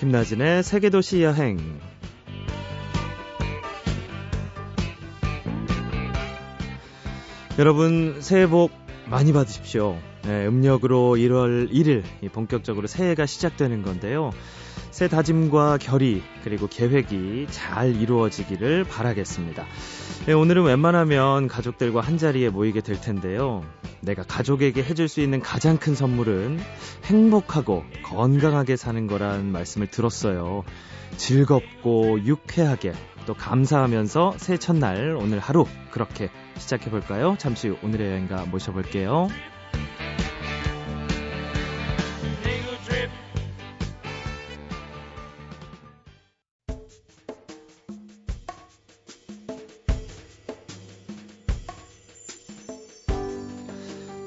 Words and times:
김나진의 0.00 0.62
세계도시 0.62 1.22
여행. 1.22 1.58
여러분, 7.58 8.16
새해 8.22 8.46
복 8.46 8.72
많이 9.10 9.34
받으십시오. 9.34 9.98
네, 10.22 10.46
음력으로 10.46 11.16
1월 11.16 11.72
1일 11.72 12.02
본격적으로 12.32 12.86
새해가 12.86 13.26
시작되는 13.26 13.82
건데요. 13.82 14.30
새 14.90 15.08
다짐과 15.08 15.78
결의 15.78 16.22
그리고 16.44 16.66
계획이 16.66 17.46
잘 17.50 17.96
이루어지기를 17.96 18.84
바라겠습니다. 18.84 19.64
네, 20.26 20.32
오늘은 20.32 20.64
웬만하면 20.64 21.48
가족들과 21.48 22.00
한 22.00 22.18
자리에 22.18 22.50
모이게 22.50 22.80
될 22.80 23.00
텐데요. 23.00 23.64
내가 24.00 24.22
가족에게 24.22 24.82
해줄 24.82 25.08
수 25.08 25.20
있는 25.20 25.40
가장 25.40 25.78
큰 25.78 25.94
선물은 25.94 26.60
행복하고 27.04 27.84
건강하게 28.04 28.76
사는 28.76 29.06
거란 29.06 29.50
말씀을 29.52 29.86
들었어요. 29.86 30.64
즐겁고 31.16 32.20
유쾌하게 32.24 32.92
또 33.26 33.34
감사하면서 33.34 34.34
새해 34.38 34.58
첫날 34.58 35.16
오늘 35.18 35.38
하루 35.38 35.66
그렇게 35.90 36.30
시작해 36.56 36.90
볼까요? 36.90 37.36
잠시 37.38 37.68
후 37.68 37.76
오늘의 37.82 38.08
여행가 38.08 38.46
모셔볼게요. 38.46 39.28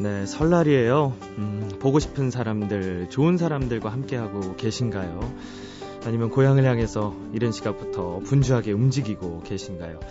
네, 0.04 0.26
설날이에요. 0.26 1.16
음, 1.38 1.72
보고 1.80 1.98
싶은 1.98 2.30
사람들, 2.30 3.08
좋은 3.10 3.38
사람들과 3.38 3.90
함께하고 3.90 4.58
계신가요? 4.58 5.34
아니면 6.04 6.30
고향을 6.30 6.66
향해서 6.66 7.16
이른 7.32 7.54
시각부터 7.54 8.20
분주하게 8.20 8.74
움직이고 8.74 9.44
계신가요? 9.44 10.02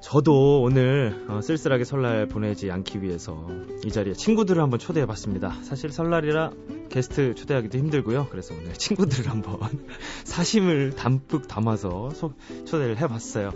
저도 0.00 0.62
오늘 0.62 1.26
어, 1.28 1.42
쓸쓸하게 1.42 1.84
설날 1.84 2.26
보내지 2.26 2.70
않기 2.70 3.02
위해서 3.02 3.46
이 3.84 3.92
자리에 3.92 4.14
친구들을 4.14 4.62
한번 4.62 4.78
초대해 4.78 5.04
봤습니다. 5.04 5.58
사실 5.62 5.92
설날이라 5.92 6.52
게스트 6.88 7.34
초대하기도 7.34 7.76
힘들고요. 7.76 8.28
그래서 8.30 8.54
오늘 8.54 8.72
친구들을 8.72 9.28
한번 9.30 9.58
사심을 10.24 10.96
담뿍 10.96 11.48
담아서 11.48 12.08
소, 12.14 12.32
초대를 12.64 12.96
해 12.96 13.06
봤어요. 13.06 13.52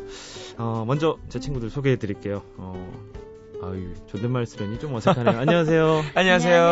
어, 0.58 0.84
먼저 0.86 1.17
제 1.30 1.41
친구들 1.41 1.70
소개해 1.70 1.97
드릴게요. 1.97 2.42
어, 2.58 2.92
아유, 3.62 3.94
존댓말 4.06 4.46
쓰려니 4.46 4.78
좀 4.78 4.94
어색하네요. 4.94 5.38
안녕하세요. 5.38 6.02
안녕하세요. 6.14 6.62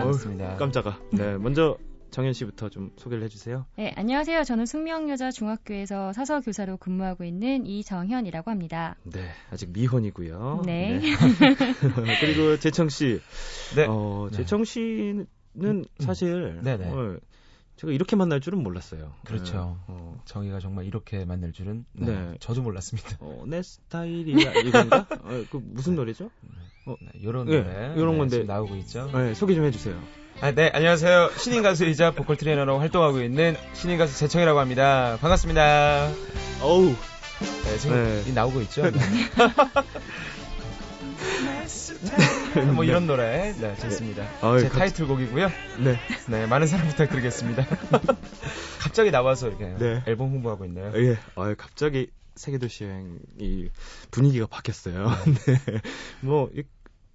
반갑습니다. 0.00 0.56
깜짝아. 0.56 0.98
네, 1.12 1.36
먼저 1.38 1.76
정현 2.10 2.32
씨부터 2.32 2.68
좀 2.68 2.90
소개를 2.96 3.24
해주세요. 3.24 3.64
네, 3.76 3.92
안녕하세요. 3.96 4.44
저는 4.44 4.66
숙명여자 4.66 5.30
중학교에서 5.30 6.12
사서 6.12 6.40
교사로 6.40 6.76
근무하고 6.76 7.24
있는 7.24 7.64
이정현이라고 7.66 8.50
합니다. 8.50 8.96
네, 9.04 9.30
아직 9.50 9.70
미혼이고요. 9.72 10.62
네. 10.66 10.98
네. 10.98 11.00
그리고 12.20 12.58
재청 12.58 12.88
씨. 12.88 13.20
네. 13.76 13.86
어, 13.88 14.28
재청 14.32 14.64
씨는 14.64 15.26
사실 16.00 16.60
네네. 16.62 16.88
어, 16.90 17.16
제가 17.82 17.92
이렇게 17.92 18.14
만날 18.14 18.40
줄은 18.40 18.62
몰랐어요. 18.62 19.12
그렇죠. 19.24 19.76
네. 19.88 19.94
어, 19.94 20.22
정의가 20.24 20.60
정말 20.60 20.84
이렇게 20.84 21.24
만날 21.24 21.52
줄은 21.52 21.84
네, 21.94 22.06
네. 22.06 22.36
저도 22.38 22.62
몰랐습니다. 22.62 23.16
어, 23.18 23.42
내 23.44 23.60
스타일이야 23.60 24.52
이건가? 24.64 24.98
어, 25.24 25.44
그 25.50 25.60
무슨 25.60 25.96
노래죠? 25.96 26.30
어, 26.86 26.94
네, 27.00 27.08
이런 27.14 27.46
네, 27.46 27.60
노래 27.60 27.94
요런 27.96 28.12
네, 28.12 28.18
건데. 28.18 28.44
나오고 28.44 28.76
있죠. 28.76 29.10
네, 29.12 29.34
소개 29.34 29.56
좀 29.56 29.64
해주세요. 29.64 30.00
아, 30.40 30.52
네, 30.52 30.70
안녕하세요. 30.72 31.30
신인 31.38 31.62
가수이자 31.62 32.12
보컬 32.12 32.36
트레이너로 32.36 32.78
활동하고 32.78 33.20
있는 33.20 33.56
신인 33.72 33.98
가수 33.98 34.16
재청이라고 34.16 34.60
합니다. 34.60 35.18
반갑습니다. 35.20 36.08
어우, 36.62 36.84
네, 36.84 37.78
지금 37.78 37.96
네. 37.96 38.22
이 38.28 38.32
나오고 38.32 38.60
있죠. 38.62 38.82
네. 42.54 42.64
뭐 42.72 42.84
이런 42.84 43.06
노래, 43.06 43.52
네, 43.52 43.76
좋습니다. 43.76 44.26
아유, 44.42 44.60
제 44.60 44.68
갑- 44.68 44.78
타이틀곡이고요. 44.78 45.48
네. 45.84 45.98
네, 46.28 46.46
많은 46.46 46.66
사랑 46.66 46.88
부탁드리겠습니다. 46.88 47.64
갑자기 48.80 49.10
나와서 49.10 49.48
이렇게 49.48 49.66
네. 49.78 50.02
앨범 50.06 50.30
홍보하고 50.30 50.64
있네요. 50.66 50.92
예, 50.96 51.16
아 51.36 51.54
갑자기 51.56 52.10
세계도시 52.34 52.84
여행이 52.84 53.68
분위기가 54.10 54.46
바뀌었어요. 54.46 55.06
네. 55.46 55.80
뭐, 56.20 56.50
이- 56.54 56.62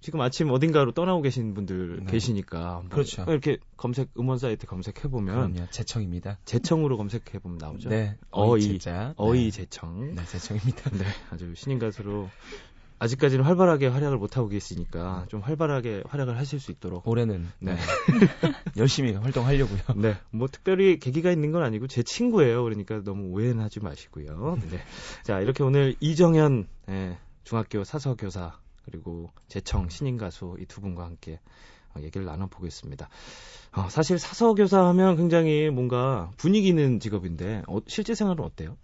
지금 0.00 0.20
아침 0.20 0.48
어딘가로 0.50 0.92
떠나고 0.92 1.22
계신 1.22 1.54
분들 1.54 2.04
네. 2.04 2.12
계시니까. 2.12 2.58
뭐 2.82 2.84
그렇죠. 2.88 3.24
이렇게 3.28 3.58
검색, 3.76 4.10
음원 4.16 4.38
사이트 4.38 4.64
검색해 4.66 5.08
보면, 5.10 5.52
그럼요, 5.54 5.70
재청입니다. 5.70 6.38
재청으로 6.44 6.96
검색해 6.96 7.40
보면 7.42 7.58
나오죠. 7.58 7.88
네, 7.88 8.16
어이. 8.30 8.78
어이 9.16 9.44
네. 9.44 9.50
재청. 9.50 10.14
네, 10.14 10.24
재청입니다. 10.24 10.90
네, 10.90 11.04
아주 11.30 11.52
신인 11.56 11.80
가수로 11.80 12.30
아직까지는 13.00 13.44
활발하게 13.44 13.86
활약을 13.88 14.18
못하고 14.18 14.48
계시니까 14.48 15.26
좀 15.28 15.40
활발하게 15.40 16.02
활약을 16.06 16.36
하실 16.36 16.58
수 16.60 16.70
있도록. 16.72 17.06
올해는 17.06 17.46
네. 17.60 17.74
네. 17.74 17.78
열심히 18.76 19.12
활동하려고요. 19.12 19.78
네, 19.96 20.16
뭐 20.30 20.48
특별히 20.48 20.98
계기가 20.98 21.30
있는 21.30 21.52
건 21.52 21.62
아니고 21.62 21.86
제 21.86 22.02
친구예요. 22.02 22.64
그러니까 22.64 23.02
너무 23.04 23.28
오해는 23.28 23.62
하지 23.62 23.80
마시고요. 23.80 24.58
네. 24.70 24.78
자, 25.22 25.40
이렇게 25.40 25.62
오늘 25.62 25.94
이정현 26.00 26.68
예, 26.90 27.18
중학교 27.44 27.84
사서 27.84 28.14
교사 28.16 28.58
그리고 28.84 29.30
재청 29.48 29.88
신인 29.88 30.16
가수 30.16 30.56
이 30.58 30.64
두 30.66 30.80
분과 30.80 31.04
함께 31.04 31.40
어, 31.94 32.00
얘기를 32.02 32.26
나눠보겠습니다. 32.26 33.08
어, 33.76 33.88
사실 33.90 34.18
사서 34.18 34.54
교사 34.54 34.86
하면 34.88 35.16
굉장히 35.16 35.70
뭔가 35.70 36.30
분위기 36.36 36.68
있는 36.68 37.00
직업인데 37.00 37.62
어, 37.68 37.78
실제 37.86 38.14
생활은 38.14 38.44
어때요? 38.44 38.76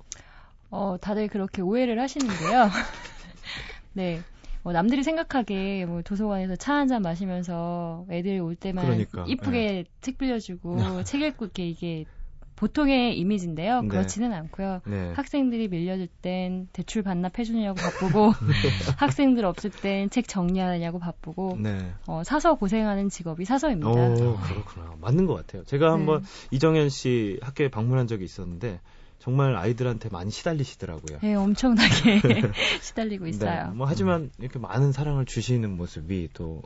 어, 0.71 0.97
다들 1.01 1.29
그렇게 1.29 1.63
오해를 1.63 2.01
하시는데요. 2.01 2.71
네. 3.95 4.21
뭐 4.63 4.73
남들이 4.73 5.03
생각하기에 5.03 5.85
뭐 5.87 6.03
도서관에서 6.03 6.57
차 6.57 6.75
한 6.75 6.89
잔 6.89 7.03
마시면서 7.03 8.07
애들 8.11 8.41
올 8.41 8.55
때만 8.57 8.85
그러니까, 8.85 9.25
이쁘게 9.29 9.85
책 10.01 10.17
빌려주고 10.19 11.03
책 11.05 11.21
읽고 11.23 11.45
이렇게 11.47 11.69
이게 11.69 12.05
보통의 12.57 13.19
이미지인데요. 13.19 13.83
네. 13.83 13.89
그렇지는 13.89 14.33
않고요. 14.33 14.81
네. 14.87 15.13
학생들이 15.15 15.69
밀려줄 15.69 16.07
땐 16.23 16.69
대출 16.73 17.03
반납해주느냐고 17.03 17.75
바쁘고 17.77 18.33
학생들 18.97 19.45
없을 19.45 19.71
땐 19.71 20.09
책 20.09 20.29
정리하느냐고 20.29 20.99
바쁘고 20.99 21.59
네. 21.61 21.93
어, 22.07 22.23
사서 22.25 22.55
고생하는 22.55 23.09
직업이 23.11 23.45
사서입니다. 23.45 23.91
오, 23.91 24.37
그렇구나. 24.39 24.95
맞는 25.01 25.27
것 25.27 25.35
같아요. 25.35 25.65
제가 25.65 25.93
한번 25.93 26.23
네. 26.23 26.29
이정현 26.53 26.89
씨 26.91 27.39
학교에 27.43 27.69
방문한 27.69 28.07
적이 28.07 28.25
있었는데 28.25 28.81
정말 29.19 29.57
아이들한테 29.57 30.09
많이 30.11 30.31
시달리시더라고요. 30.31 31.19
네, 31.23 31.35
엄청나게 31.35 32.21
시달리고 32.83 33.27
있어요. 33.27 33.69
네, 33.69 33.75
뭐 33.75 33.87
하지만 33.87 34.31
이렇게 34.39 34.59
많은 34.59 34.93
사랑을 34.93 35.25
주시는 35.25 35.77
모습이 35.77 36.29
또 36.35 36.63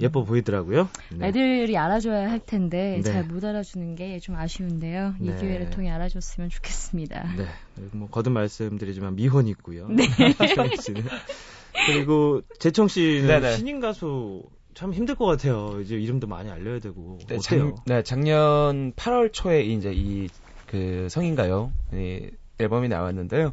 예, 0.00 0.08
뻐 0.08 0.24
보이더라고요. 0.24 0.88
네. 1.16 1.28
애들이 1.28 1.76
알아줘야 1.78 2.30
할 2.30 2.38
텐데 2.40 3.00
네. 3.02 3.12
잘못 3.12 3.44
알아주는 3.44 3.94
게 3.94 4.18
좀 4.20 4.36
아쉬운데요. 4.36 5.14
이 5.20 5.28
네. 5.30 5.36
기회를 5.36 5.70
통해 5.70 5.90
알아줬으면 5.90 6.50
좋겠습니다. 6.50 7.34
네. 7.36 7.46
그리고 7.76 7.96
뭐 7.98 8.08
거듭 8.08 8.32
말씀드리지만 8.32 9.16
미혼이고요. 9.16 9.88
네. 9.88 10.04
이정현 10.44 10.76
씨는. 10.80 11.02
그리고 11.86 12.42
재청 12.58 12.88
씨는 12.88 13.26
네네. 13.26 13.56
신인 13.56 13.80
가수 13.80 14.42
참 14.74 14.92
힘들 14.92 15.14
것 15.14 15.24
같아요. 15.26 15.80
이제 15.80 15.96
이름도 15.96 16.26
많이 16.26 16.50
알려야 16.50 16.78
되고 16.80 17.18
네, 17.28 17.36
어때요? 17.36 17.74
작, 17.76 17.84
네, 17.86 18.02
작년 18.02 18.92
8월 18.92 19.32
초에 19.32 19.62
이제 19.62 19.92
이 19.92 20.28
그 20.74 21.08
성인가요 21.08 21.70
이 21.92 22.30
앨범이 22.58 22.88
나왔는데요. 22.88 23.52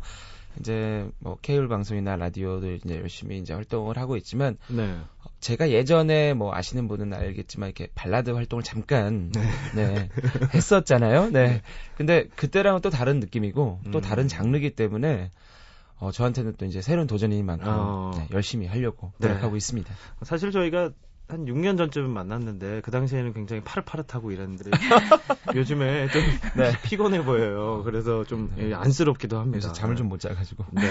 이제 0.59 1.07
뭐 1.19 1.37
케이블 1.39 1.67
방송이나 1.67 2.15
라디오도 2.15 2.71
이제 2.71 2.99
열심히 2.99 3.37
이제 3.37 3.53
활동을 3.53 3.97
하고 3.99 4.17
있지만 4.17 4.57
네. 4.67 4.97
제가 5.39 5.69
예전에 5.69 6.33
뭐 6.33 6.53
아시는 6.53 6.87
분은 6.87 7.13
알겠지만 7.13 7.69
이렇게 7.69 7.89
발라드 7.93 8.31
활동을 8.31 8.63
잠깐 8.63 9.31
네, 9.75 10.09
했었잖아요. 10.53 11.29
네. 11.29 11.61
근데 11.95 12.27
그때랑은 12.35 12.81
또 12.81 12.89
다른 12.89 13.19
느낌이고 13.19 13.81
또 13.91 13.99
음. 13.99 14.01
다른 14.01 14.27
장르기 14.27 14.71
때문에 14.71 15.29
어, 15.99 16.11
저한테는 16.11 16.55
또 16.57 16.65
이제 16.65 16.81
새로운 16.81 17.05
도전인 17.05 17.45
만큼 17.45 17.67
어. 17.69 18.11
네, 18.15 18.27
열심히 18.31 18.65
하려고 18.65 19.13
네. 19.19 19.27
노력하고 19.27 19.55
있습니다. 19.55 19.93
사실 20.23 20.51
저희가 20.51 20.89
한 21.31 21.45
6년 21.45 21.77
전쯤 21.77 22.09
만났는데 22.09 22.81
그 22.81 22.91
당시에는 22.91 23.31
굉장히 23.33 23.61
파릇파릇하고 23.63 24.31
이랬는데 24.31 24.69
요즘에 25.55 26.07
좀 26.09 26.21
네. 26.57 26.71
피곤해 26.83 27.23
보여요. 27.23 27.83
그래서 27.85 28.23
좀 28.25 28.51
네. 28.57 28.69
예, 28.69 28.73
안쓰럽기도 28.73 29.37
합니다. 29.37 29.59
그래서 29.59 29.73
잠을 29.73 29.95
좀 29.95 30.11
못 30.11 30.19
자가지고. 30.19 30.65
네. 30.71 30.81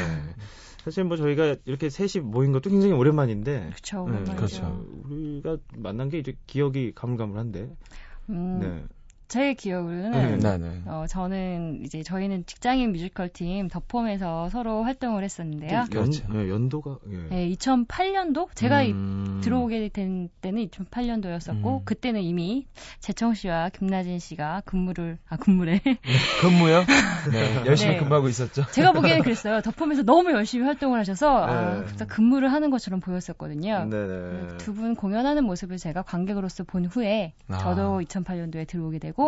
사실 0.82 1.04
뭐 1.04 1.19
저희가 1.19 1.56
이렇게 1.66 1.90
셋이 1.90 2.25
모인 2.25 2.52
것도 2.52 2.70
굉장히 2.70 2.94
오랜만인데 2.94 3.66
그렇죠. 3.69 4.08
네. 4.08 4.34
그렇죠. 4.34 4.82
우리가 5.04 5.58
만난 5.76 6.08
게 6.08 6.19
이제 6.19 6.34
기억이 6.46 6.93
가물가물한데 6.94 7.69
음, 8.31 8.58
네. 8.60 8.84
제 9.31 9.55
기억으로는 9.55 10.11
네. 10.11 10.37
네, 10.38 10.59
네. 10.59 10.82
어, 10.87 11.05
저는 11.09 11.82
이제 11.85 12.03
저희는 12.03 12.47
직장인 12.47 12.91
뮤지컬 12.91 13.29
팀 13.29 13.69
더폼에서 13.69 14.49
서로 14.50 14.82
활동을 14.82 15.23
했었는데요. 15.23 15.71
연, 15.73 15.88
그렇죠. 15.88 16.25
예, 16.35 16.49
연도가 16.50 16.99
예. 17.12 17.17
네, 17.31 17.49
2008년도 17.50 18.49
제가 18.56 18.82
이- 18.82 18.91
음. 18.91 19.41
들어오게 19.41 19.91
된 19.91 20.29
때는 20.41 20.67
2008년도였었고 20.69 21.79
음. 21.81 21.85
그때는 21.85 22.23
이미 22.23 22.67
재청 22.99 23.35
씨와 23.35 23.69
김나진 23.69 24.19
씨가 24.19 24.62
근무를 24.65 25.19
아 25.29 25.37
근무래 25.37 25.81
근무요? 26.41 26.85
네, 27.31 27.62
열심히 27.67 27.93
네. 27.94 27.99
근무하고 28.00 28.29
있었죠. 28.29 28.67
제가 28.73 28.91
보기에는 28.91 29.23
그랬어요. 29.23 29.61
더폼에서 29.61 30.03
너무 30.03 30.32
열심히 30.32 30.65
활동을 30.65 30.99
하셔서 30.99 31.44
아, 31.44 31.75
네. 31.82 31.87
진짜 31.87 32.05
근무를 32.05 32.50
하는 32.53 32.71
것처럼 32.71 32.99
보였었거든요. 32.99 33.87
네네. 33.88 34.56
두분 34.59 34.97
공연하는 34.97 35.44
모습을 35.44 35.77
제가 35.77 36.03
관객으로서 36.03 36.65
본 36.65 36.85
후에 36.87 37.32
아. 37.49 37.59
저도 37.59 38.00
2008년도에 38.00 38.67
들어오게 38.67 38.99
되고 38.99 39.19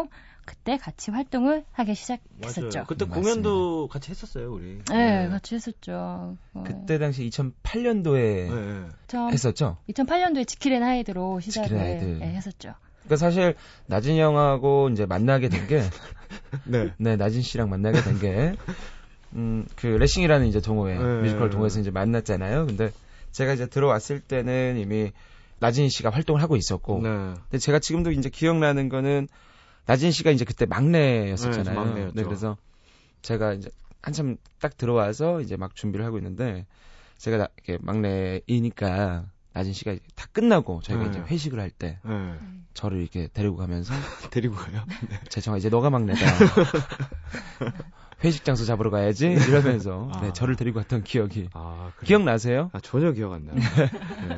그때 0.45 0.77
같이 0.77 1.11
활동을 1.13 1.65
하기 1.73 1.89
맞아요. 1.91 1.95
시작했었죠. 1.95 2.85
그때 2.89 3.05
맞습니다. 3.05 3.15
공연도 3.21 3.89
같이 3.89 4.11
했었어요, 4.11 4.53
우리. 4.53 4.81
네, 4.91 5.29
같이 5.29 5.55
했었죠. 5.55 6.37
어, 6.55 6.65
그때 6.67 6.99
당시 6.99 7.29
2008년도에 7.31 8.15
네, 8.17 8.51
네. 8.51 8.87
저 9.07 9.29
했었죠. 9.29 9.77
2008년도에 9.91 10.47
지킬 10.47 10.69
앤 10.69 10.83
하이드로 10.83 11.39
시작을 11.41 11.79
하이드. 11.79 12.05
네, 12.05 12.35
했었죠. 12.35 12.75
그러니까 13.05 13.17
사실 13.17 13.55
나진 13.87 14.17
형하고 14.19 14.89
이제 14.91 15.07
만나게 15.07 15.49
된 15.49 15.67
게 15.69 15.83
네. 16.65 16.93
네, 16.99 17.17
나진 17.17 17.43
씨랑 17.43 17.71
만나게 17.71 18.01
된 18.03 18.19
게, 18.19 18.55
음, 19.35 19.67
그, 19.77 19.87
레싱이라는 19.87 20.47
이제 20.47 20.61
동호회, 20.61 20.99
네. 20.99 21.21
뮤지컬 21.23 21.51
동호회에서 21.51 21.81
이제 21.81 21.91
만났잖아요. 21.91 22.67
근데 22.67 22.91
제가 23.31 23.53
이제 23.55 23.67
들어왔을 23.67 24.21
때는 24.21 24.77
이미 24.79 25.13
나진 25.61 25.89
씨가 25.89 26.11
활동을 26.11 26.43
하고 26.43 26.57
있었고, 26.57 27.01
네. 27.03 27.09
근데 27.09 27.59
제가 27.59 27.79
지금도 27.79 28.11
이제 28.13 28.29
기억나는 28.29 28.89
거는 28.89 29.29
나진 29.87 30.11
씨가 30.13 30.31
이제 30.31 30.45
그때 30.45 30.67
막내였었잖아요. 30.67 31.75
네, 31.75 31.85
막내였죠. 31.87 32.25
그래서 32.25 32.57
제가 33.23 33.55
이제 33.55 33.71
한참 34.01 34.37
딱 34.61 34.77
들어와서 34.77 35.41
이제 35.41 35.57
막 35.57 35.75
준비를 35.75 36.05
하고 36.05 36.19
있는데, 36.19 36.67
제가 37.19 37.37
나- 37.37 37.49
이렇게 37.65 37.79
막내이니까 37.85 39.27
나진 39.53 39.73
씨가 39.73 39.95
다 40.17 40.27
끝나고 40.33 40.81
저희가 40.83 41.05
네. 41.05 41.11
이제 41.11 41.21
회식을 41.21 41.61
할때 41.61 41.99
네. 42.05 42.35
저를 42.75 43.01
이렇게 43.03 43.29
데리고 43.33 43.57
가면서 43.57 43.93
데리고 44.33 44.55
가요? 44.57 44.85
재청아 45.29 45.59
이제 45.59 45.69
너가 45.69 45.91
막내다. 45.91 46.21
회식 48.23 48.45
장소 48.45 48.65
잡으러 48.65 48.91
가야지 48.91 49.27
이러면서 49.27 50.09
아. 50.13 50.21
네, 50.21 50.33
저를 50.33 50.55
데리고 50.55 50.79
갔던 50.81 51.03
기억이 51.03 51.49
아? 51.55 51.91
기억나세요? 52.05 52.71
아, 52.73 52.81
전혀 52.81 53.11
기억 53.13 53.33
안 53.33 53.47
나요. 53.47 53.57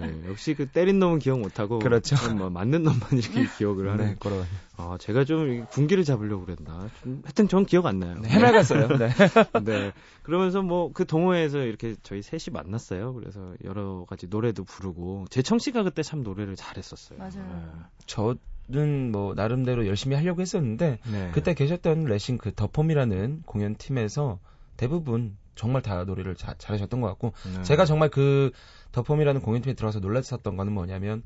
네, 0.01 0.23
역시 0.29 0.55
그 0.55 0.67
때린 0.67 0.99
놈은 0.99 1.19
기억 1.19 1.41
못 1.41 1.61
하고. 1.61 1.81
그렇죠. 1.81 2.17
뭐 2.35 2.49
맞는 2.49 2.83
놈만 2.83 3.01
이렇게 3.13 3.47
기억을 3.59 3.91
하는. 3.91 4.07
네, 4.07 4.17
그런 4.19 4.45
아, 4.77 4.97
제가 4.99 5.25
좀 5.25 5.67
군기를 5.71 6.05
잡으려고 6.05 6.47
그랬나. 6.47 6.89
좀, 7.03 7.21
하여튼 7.25 7.47
전 7.47 7.67
기억 7.67 7.87
안 7.87 7.99
나요. 7.99 8.17
네, 8.21 8.29
해맑았어요. 8.29 8.89
네. 8.89 9.09
네. 9.65 9.93
그러면서 10.23 10.63
뭐 10.63 10.95
그 10.95 11.05
동호회에서 11.07 11.59
이렇게 11.59 11.97
저희 12.03 12.23
셋이 12.23 12.53
만났어요. 12.53 13.15
그래서 13.15 13.55
여러 13.65 14.05
가지 14.09 14.27
노래도 14.29 14.65
부르고 14.65 15.27
재청 15.31 15.59
씨가 15.59 15.83
그때 15.83 16.03
참 16.03 16.23
노래를 16.23 16.57
잘했었어요. 16.57 17.19
맞아요. 17.19 17.85
저 18.07 18.37
는뭐 18.67 19.35
나름대로 19.35 19.87
열심히 19.87 20.17
하려고 20.17 20.41
했었는데 20.41 20.99
네. 21.11 21.31
그때 21.33 21.55
계셨던 21.55 22.05
레싱 22.05 22.39
그 22.39 22.55
더폼이라는 22.55 23.43
공연 23.45 23.75
팀에서 23.77 24.39
대부분 24.77 25.37
정말 25.55 25.83
다 25.83 26.05
노래를 26.05 26.35
자- 26.35 26.55
잘하셨던 26.59 27.01
것 27.01 27.09
같고 27.09 27.33
네. 27.57 27.63
제가 27.63 27.85
정말 27.85 28.09
그 28.09 28.51
더폼이라는 28.93 29.41
공연팀에 29.43 29.75
들어가서 29.75 30.01
놀랐었던 30.01 30.57
거는 30.57 30.73
뭐냐면 30.73 31.23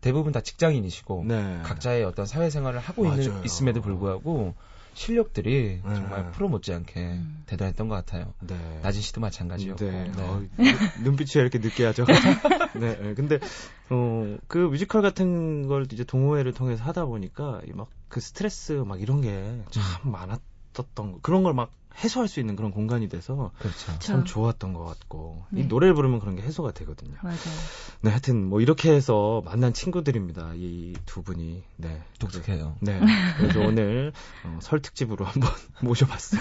대부분 0.00 0.32
다 0.32 0.40
직장인이시고 0.40 1.24
네. 1.28 1.60
각자의 1.62 2.04
어떤 2.04 2.24
사회생활을 2.24 2.80
하고 2.80 3.04
있는, 3.04 3.28
맞아요. 3.28 3.42
있음에도 3.44 3.82
불구하고 3.82 4.54
실력들이 4.94 5.80
네. 5.84 5.94
정말 5.94 6.30
프로 6.32 6.48
못지않게 6.48 7.00
음. 7.00 7.42
대단했던 7.46 7.88
것 7.88 7.94
같아요. 7.94 8.34
네. 8.40 8.56
나진 8.82 9.02
씨도 9.02 9.20
마찬가지였고. 9.20 9.84
네. 9.84 10.12
네. 10.14 10.22
어, 10.22 10.42
눈빛이 11.02 11.30
왜 11.36 11.42
이렇게 11.42 11.58
느끼하죠? 11.58 12.04
네. 12.78 12.98
네. 12.98 13.14
근데 13.14 13.38
어, 13.88 14.36
그 14.48 14.58
뮤지컬 14.58 15.02
같은 15.02 15.66
걸 15.68 15.86
이제 15.92 16.04
동호회를 16.04 16.52
통해서 16.52 16.84
하다 16.84 17.06
보니까 17.06 17.60
막 17.74 17.88
그 18.10 18.20
스트레스 18.20 18.72
막 18.72 19.00
이런 19.00 19.22
게 19.22 19.62
참 19.70 20.10
많았 20.10 20.40
었던 20.78 21.12
거. 21.12 21.18
그런 21.22 21.42
걸 21.42 21.52
막 21.54 21.70
해소할 22.04 22.28
수 22.28 22.38
있는 22.38 22.54
그런 22.54 22.70
공간이 22.70 23.08
돼서 23.08 23.50
그렇죠. 23.58 23.98
참 23.98 24.24
저- 24.24 24.32
좋았던 24.32 24.72
것 24.74 24.84
같고 24.84 25.44
이 25.52 25.56
네. 25.56 25.62
노래를 25.64 25.92
부르면 25.94 26.20
그런 26.20 26.36
게 26.36 26.42
해소가 26.42 26.70
되거든요. 26.72 27.16
맞아요. 27.20 27.36
네, 28.02 28.10
하여튼 28.10 28.46
뭐 28.46 28.60
이렇게 28.60 28.92
해서 28.92 29.42
만난 29.44 29.72
친구들입니다. 29.74 30.52
이 30.54 30.94
두 31.04 31.22
분이. 31.22 31.62
네. 31.76 32.02
독특해요. 32.20 32.76
네. 32.80 33.00
그래서 33.38 33.60
오늘 33.60 34.12
어, 34.44 34.58
설 34.62 34.80
특집으로 34.80 35.24
한번 35.24 35.50
모셔봤어요. 35.82 36.40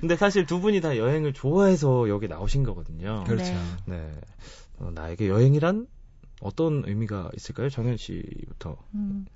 근데 0.00 0.16
사실 0.16 0.46
두 0.46 0.60
분이 0.60 0.80
다 0.80 0.96
여행을 0.96 1.32
좋아해서 1.34 2.08
여기 2.08 2.28
나오신 2.28 2.62
거거든요. 2.62 3.24
그렇죠. 3.26 3.52
네. 3.86 3.96
네. 3.96 4.20
어, 4.78 4.90
나에게 4.94 5.28
여행이란 5.28 5.88
어떤 6.40 6.84
의미가 6.86 7.32
있을까요? 7.36 7.68
정현 7.68 7.96
씨부터. 7.96 8.76
음, 8.94 9.26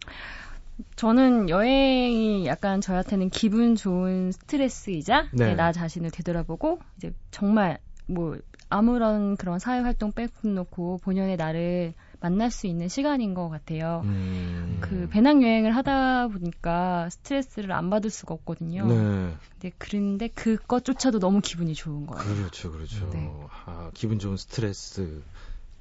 저는 0.96 1.49
여행이 1.49 2.46
약간 2.46 2.81
저한테는 2.81 3.31
기분 3.31 3.76
좋은 3.76 4.32
스트레스이자 4.32 5.29
네. 5.32 5.46
네, 5.46 5.55
나 5.55 5.73
자신을 5.73 6.11
되돌아보고 6.11 6.81
이제 6.96 7.12
정말 7.31 7.79
뭐 8.06 8.37
아무런 8.69 9.37
그런 9.37 9.58
사회 9.58 9.81
활동 9.81 10.12
빼놓고 10.12 11.00
본연의 11.02 11.37
나를 11.37 11.94
만날 12.20 12.50
수 12.50 12.67
있는 12.67 12.88
시간인 12.88 13.34
것 13.34 13.49
같아요. 13.49 14.02
음. 14.05 14.79
그 14.81 15.08
배낭 15.11 15.43
여행을 15.43 15.75
하다 15.76 16.29
보니까 16.29 17.11
스트레스를 17.11 17.73
안 17.73 17.90
받을 17.90 18.11
수가 18.11 18.32
없거든요. 18.34 18.87
네. 18.87 19.34
근데 19.50 19.73
그런데 19.79 20.29
그것조차도 20.29 21.19
너무 21.19 21.40
기분이 21.40 21.75
좋은 21.75 22.06
거예요. 22.06 22.34
그렇죠, 22.34 22.70
그렇죠. 22.70 23.11
네. 23.11 23.31
아, 23.67 23.90
기분 23.93 24.19
좋은 24.19 24.37
스트레스. 24.37 25.23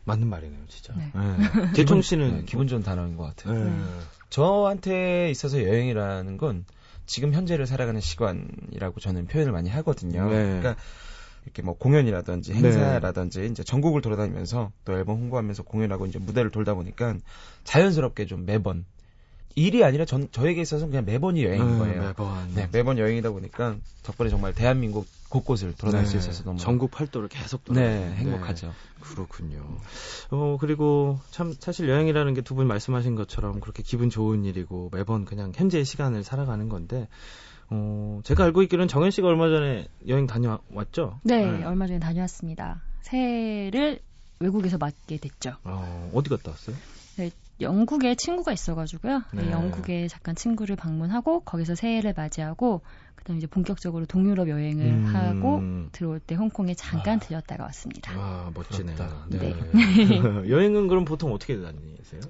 맞는 0.03 0.27
말이네요, 0.27 0.59
진짜. 0.67 0.93
네. 0.95 1.11
네. 1.13 1.71
재청 1.73 2.01
씨는 2.01 2.37
네, 2.37 2.43
기분 2.45 2.67
좋은 2.67 2.83
단어인 2.83 3.15
것 3.17 3.23
같아요. 3.23 3.63
네. 3.63 3.69
네. 3.69 3.83
저한테 4.29 5.29
있어서 5.29 5.61
여행이라는 5.61 6.37
건 6.37 6.65
지금 7.05 7.33
현재를 7.33 7.67
살아가는 7.67 7.99
시간이라고 7.99 8.99
저는 8.99 9.27
표현을 9.27 9.51
많이 9.51 9.69
하거든요. 9.69 10.29
네. 10.29 10.43
그러니까 10.43 10.75
이렇게 11.43 11.61
뭐 11.61 11.75
공연이라든지 11.75 12.53
행사라든지 12.53 13.47
이제 13.51 13.63
전국을 13.63 14.01
돌아다니면서 14.01 14.71
또 14.85 14.93
앨범 14.93 15.17
홍보하면서 15.17 15.63
공연하고 15.63 16.05
이제 16.05 16.19
무대를 16.19 16.51
돌다 16.51 16.73
보니까 16.73 17.15
자연스럽게 17.63 18.27
좀 18.27 18.45
매번 18.45 18.85
일이 19.55 19.83
아니라 19.83 20.05
전 20.05 20.29
저에게 20.31 20.61
있어서는 20.61 20.91
그냥 20.91 21.05
매번이 21.05 21.43
여행인 21.43 21.67
음, 21.67 21.79
거예요. 21.79 22.01
매번. 22.03 22.53
네, 22.53 22.69
매번 22.71 22.97
여행이다 22.97 23.31
보니까 23.31 23.75
덕분에 24.03 24.29
정말 24.29 24.53
대한민국 24.53 25.07
곳곳을 25.31 25.73
돌아다닐 25.73 26.05
수 26.05 26.13
네. 26.13 26.19
있어서 26.19 26.43
너무 26.43 26.59
전국 26.59 26.91
팔도를 26.91 27.27
계속 27.29 27.63
네, 27.69 27.73
돌아다니는. 27.73 28.13
행복하죠. 28.17 28.73
그렇군요. 28.99 29.65
어, 30.29 30.57
그리고 30.59 31.19
참 31.31 31.55
사실 31.59 31.89
여행이라는 31.89 32.33
게 32.35 32.41
두 32.41 32.53
분 32.53 32.67
말씀하신 32.67 33.15
것처럼 33.15 33.59
그렇게 33.61 33.81
기분 33.81 34.09
좋은 34.09 34.45
일이고 34.45 34.89
매번 34.93 35.25
그냥 35.25 35.51
현재의 35.55 35.85
시간을 35.85 36.23
살아가는 36.23 36.67
건데, 36.69 37.07
어, 37.69 38.19
제가 38.25 38.43
알고 38.43 38.61
있기로는 38.63 38.87
정현 38.89 39.09
씨가 39.11 39.27
얼마 39.27 39.47
전에 39.49 39.87
여행 40.07 40.27
다녀왔죠? 40.27 41.21
네, 41.23 41.63
얼마 41.63 41.87
전에 41.87 41.99
다녀왔습니다. 41.99 42.81
새해를 43.01 44.01
외국에서 44.39 44.77
맞게 44.77 45.17
됐죠. 45.17 45.53
어, 45.63 46.11
어디 46.13 46.29
갔다 46.29 46.51
왔어요? 46.51 46.75
영국에 47.61 48.15
친구가 48.15 48.51
있어가지고요. 48.51 49.23
네, 49.33 49.43
네. 49.43 49.51
영국에 49.51 50.07
잠깐 50.07 50.35
친구를 50.35 50.75
방문하고 50.75 51.41
거기서 51.41 51.75
새해를 51.75 52.13
맞이하고 52.15 52.81
그다음 53.15 53.37
이제 53.37 53.47
본격적으로 53.47 54.05
동유럽 54.05 54.49
여행을 54.49 54.85
음. 54.85 55.05
하고 55.05 55.61
들어올 55.91 56.19
때 56.19 56.35
홍콩에 56.35 56.73
잠깐 56.73 57.15
아. 57.15 57.19
들렸다가 57.19 57.65
왔습니다. 57.65 58.17
와, 58.17 58.51
멋지네요. 58.53 58.97
네. 59.29 59.37
네. 59.39 59.53
여행은 60.49 60.87
그럼 60.87 61.05
보통 61.05 61.31
어떻게 61.33 61.59
다니세요? 61.59 62.21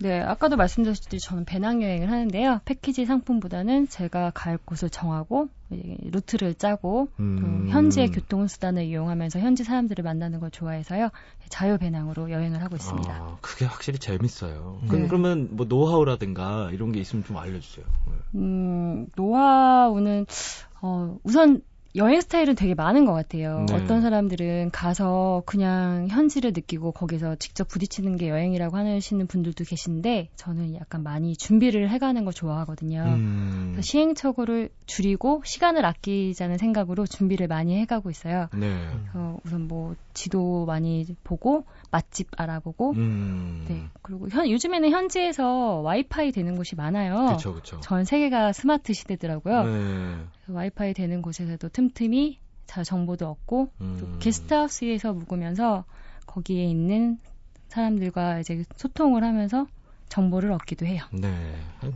네, 0.00 0.20
아까도 0.20 0.56
말씀드렸듯이 0.56 1.18
저는 1.18 1.44
배낭 1.44 1.82
여행을 1.82 2.10
하는데요. 2.10 2.60
패키지 2.64 3.04
상품보다는 3.04 3.88
제가 3.88 4.30
갈 4.34 4.56
곳을 4.56 4.90
정하고 4.90 5.48
루트를 5.70 6.54
짜고 6.54 7.08
음. 7.18 7.66
또 7.66 7.72
현지의 7.72 8.10
교통수단을 8.10 8.84
이용하면서 8.84 9.40
현지 9.40 9.64
사람들을 9.64 10.02
만나는 10.04 10.40
걸 10.40 10.50
좋아해서요. 10.50 11.10
자유 11.48 11.78
배낭으로 11.78 12.30
여행을 12.30 12.62
하고 12.62 12.76
있습니다. 12.76 13.12
아, 13.12 13.38
그게 13.40 13.64
확실히 13.64 13.98
재밌어요. 13.98 14.78
네. 14.82 14.88
그, 14.88 15.06
그러면 15.08 15.48
뭐 15.50 15.66
노하우라든가 15.66 16.70
이런 16.72 16.92
게 16.92 17.00
있으면 17.00 17.24
좀 17.24 17.36
알려주세요. 17.36 17.84
네. 18.06 18.12
음, 18.36 19.06
노하우는 19.16 20.26
어, 20.80 21.16
우선 21.24 21.62
여행 21.96 22.20
스타일은 22.20 22.54
되게 22.54 22.74
많은 22.74 23.06
것 23.06 23.12
같아요. 23.12 23.64
네. 23.68 23.74
어떤 23.74 24.02
사람들은 24.02 24.70
가서 24.70 25.42
그냥 25.46 26.06
현지를 26.08 26.52
느끼고 26.54 26.92
거기서 26.92 27.36
직접 27.36 27.66
부딪히는 27.66 28.16
게 28.16 28.28
여행이라고 28.28 28.76
하시는 28.76 29.26
분들도 29.26 29.64
계신데 29.64 30.28
저는 30.36 30.74
약간 30.74 31.02
많이 31.02 31.36
준비를 31.36 31.88
해가는 31.90 32.22
걸 32.24 32.32
좋아하거든요. 32.32 33.02
음. 33.06 33.68
그래서 33.72 33.82
시행착오를 33.86 34.68
줄이고 34.86 35.42
시간을 35.44 35.84
아끼자는 35.84 36.58
생각으로 36.58 37.06
준비를 37.06 37.48
많이 37.48 37.76
해가고 37.78 38.10
있어요. 38.10 38.48
네. 38.54 38.88
어, 39.14 39.38
우선 39.44 39.66
뭐 39.66 39.96
지도 40.12 40.66
많이 40.66 41.06
보고 41.24 41.64
맛집 41.90 42.28
알아보고 42.36 42.92
음. 42.92 43.64
네 43.68 43.87
그리고 44.18 44.36
현, 44.36 44.50
요즘에는 44.50 44.90
현지에서 44.90 45.80
와이파이 45.80 46.32
되는 46.32 46.56
곳이 46.56 46.76
많아요. 46.76 47.26
그렇죠, 47.26 47.52
그렇죠. 47.52 47.80
전 47.80 48.04
세계가 48.04 48.52
스마트 48.52 48.92
시대더라고요. 48.92 49.64
네. 49.64 49.70
그래서 49.70 50.52
와이파이 50.52 50.94
되는 50.94 51.22
곳에서도 51.22 51.68
틈틈이 51.68 52.38
자 52.66 52.84
정보도 52.84 53.28
얻고 53.28 53.68
또 53.78 53.84
음. 53.84 54.18
게스트하우스에서 54.20 55.14
묵으면서 55.14 55.84
거기에 56.26 56.64
있는 56.64 57.18
사람들과 57.68 58.40
이제 58.40 58.64
소통을 58.76 59.24
하면서 59.24 59.66
정보를 60.08 60.52
얻기도 60.52 60.86
해요. 60.86 61.02
네. 61.12 61.30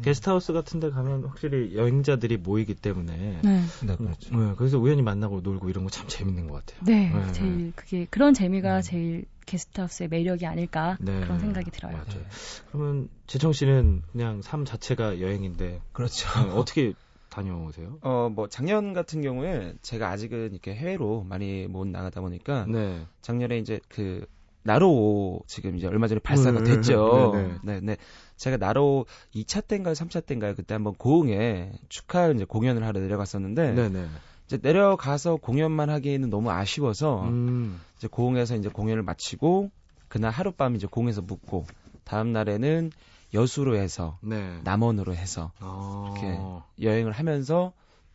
게스트하우스 0.02 0.52
같은 0.52 0.80
데 0.80 0.90
가면 0.90 1.24
확실히 1.24 1.74
여행자들이 1.76 2.36
모이기 2.38 2.74
때문에 2.74 3.40
네. 3.42 3.62
네, 3.86 3.96
그렇죠. 3.96 4.36
네, 4.36 4.54
그래서 4.56 4.78
우연히 4.78 5.02
만나고 5.02 5.40
놀고 5.40 5.70
이런 5.70 5.84
거 5.84 5.92
참 5.92 6.06
재밌는 6.08 6.46
것 6.48 6.64
같아요. 6.64 6.84
네, 6.84 7.10
네. 7.12 7.32
제일 7.32 7.72
그게 7.76 8.06
그런 8.10 8.32
재미가 8.34 8.76
음. 8.78 8.82
제일 8.82 9.24
게스트하우스의 9.46 10.08
매력이 10.08 10.46
아닐까 10.46 10.96
네. 11.00 11.20
그런 11.20 11.38
생각이 11.38 11.70
들어요. 11.70 11.92
맞아요. 11.92 12.24
그러면 12.70 13.08
재청 13.26 13.52
씨는 13.52 14.02
그냥 14.12 14.40
삶 14.42 14.64
자체가 14.64 15.20
여행인데 15.20 15.80
그렇죠. 15.92 16.26
어, 16.40 16.58
어떻게 16.58 16.94
다녀오세요? 17.28 17.98
어, 18.02 18.30
뭐, 18.30 18.48
작년 18.48 18.92
같은 18.92 19.20
경우에 19.22 19.74
제가 19.82 20.08
아직은 20.10 20.52
이렇게 20.52 20.74
해외로 20.74 21.24
많이 21.24 21.66
못 21.66 21.86
나가다 21.86 22.20
보니까 22.20 22.66
네. 22.68 23.06
작년에 23.22 23.58
이제 23.58 23.80
그, 23.88 24.26
나로 24.62 25.40
지금 25.46 25.76
이제 25.76 25.86
얼마 25.86 26.08
전에 26.08 26.20
발사가 26.20 26.60
음, 26.60 26.64
됐죠. 26.64 27.32
네, 27.34 27.42
네. 27.42 27.58
네, 27.62 27.80
네. 27.80 27.96
제가 28.36 28.56
나로 28.56 29.06
2차 29.34 29.66
때인가요, 29.66 29.94
3차 29.94 30.24
때인가요? 30.24 30.54
그때 30.54 30.74
한번 30.74 30.94
고흥에 30.94 31.72
축하 31.88 32.28
이제 32.28 32.44
공연을 32.44 32.84
하러 32.84 33.00
내려갔었는데 33.00 33.72
네, 33.72 33.88
네. 33.88 34.06
이제 34.46 34.58
내려가서 34.60 35.36
공연만 35.36 35.90
하기에는 35.90 36.30
너무 36.30 36.50
아쉬워서 36.50 37.22
음. 37.24 37.80
이제 37.96 38.08
고흥에서 38.08 38.56
이제 38.56 38.68
공연을 38.68 39.02
마치고 39.02 39.70
그날 40.08 40.30
하룻밤 40.30 40.76
이제 40.76 40.86
공에서 40.86 41.22
묵고 41.22 41.66
다음 42.04 42.32
날에는 42.32 42.90
여수로 43.34 43.76
해서 43.76 44.18
네. 44.20 44.60
남원으로 44.62 45.14
해서 45.14 45.52
어. 45.60 46.12
이렇게 46.12 46.86
여행을 46.86 47.12
하면서 47.12 47.72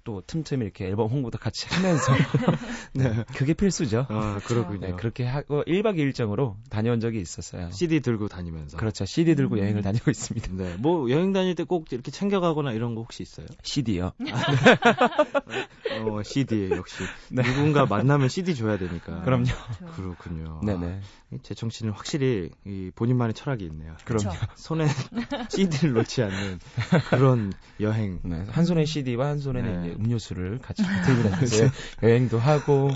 또 0.07 0.21
틈틈이 0.25 0.63
이렇게 0.63 0.85
앨범 0.85 1.09
홍보도 1.09 1.37
같이 1.37 1.67
하면서 1.67 2.13
네. 2.95 3.25
그게 3.35 3.53
필수죠. 3.53 4.05
아, 4.07 4.39
그렇군요. 4.45 4.79
네, 4.87 4.93
그렇게 4.93 5.25
하고 5.25 5.63
1박 5.65 5.95
2일 5.95 6.07
일정으로 6.07 6.55
다녀온 6.69 7.01
적이 7.01 7.19
있었어요. 7.19 7.69
CD 7.71 7.99
들고 7.99 8.29
다니면서. 8.29 8.77
그렇죠. 8.77 9.03
CD 9.05 9.35
들고 9.35 9.55
음. 9.55 9.59
여행을 9.59 9.81
다니고 9.81 10.09
있습니다. 10.09 10.47
네. 10.53 10.75
뭐 10.79 11.09
여행 11.09 11.33
다닐 11.33 11.55
때 11.55 11.65
꼭 11.65 11.91
이렇게 11.91 12.11
챙겨 12.11 12.39
가거나 12.39 12.71
이런 12.71 12.95
거 12.95 13.01
혹시 13.01 13.21
있어요? 13.21 13.47
CD요. 13.63 14.13
어, 15.91 16.21
CD 16.23 16.71
역시 16.71 17.03
네. 17.29 17.43
누군가 17.43 17.85
만나면 17.85 18.29
CD 18.29 18.55
줘야 18.55 18.77
되니까. 18.77 19.21
그럼요. 19.21 19.45
그렇죠. 19.45 19.95
그렇군요. 19.95 20.61
네네. 20.63 20.85
아, 20.85 20.99
이 21.33 21.37
재청 21.43 21.69
씨는 21.69 21.93
확실히 21.93 22.51
이 22.65 22.91
본인만의 22.95 23.33
철학이 23.33 23.65
있네요. 23.65 23.95
그럼요. 24.05 24.35
손에 24.55 24.87
CD를 25.49 25.93
놓지 25.93 26.23
않는 26.23 26.59
그런 27.09 27.53
여행. 27.79 28.19
네, 28.23 28.45
한 28.49 28.65
손에 28.65 28.85
CD와 28.85 29.27
한 29.27 29.39
손에는 29.39 29.81
네. 29.81 29.93
음료수를 29.93 30.59
같이 30.59 30.83
들고 31.05 31.23
다니면서 31.23 31.69
여행도 32.03 32.39
하고 32.39 32.89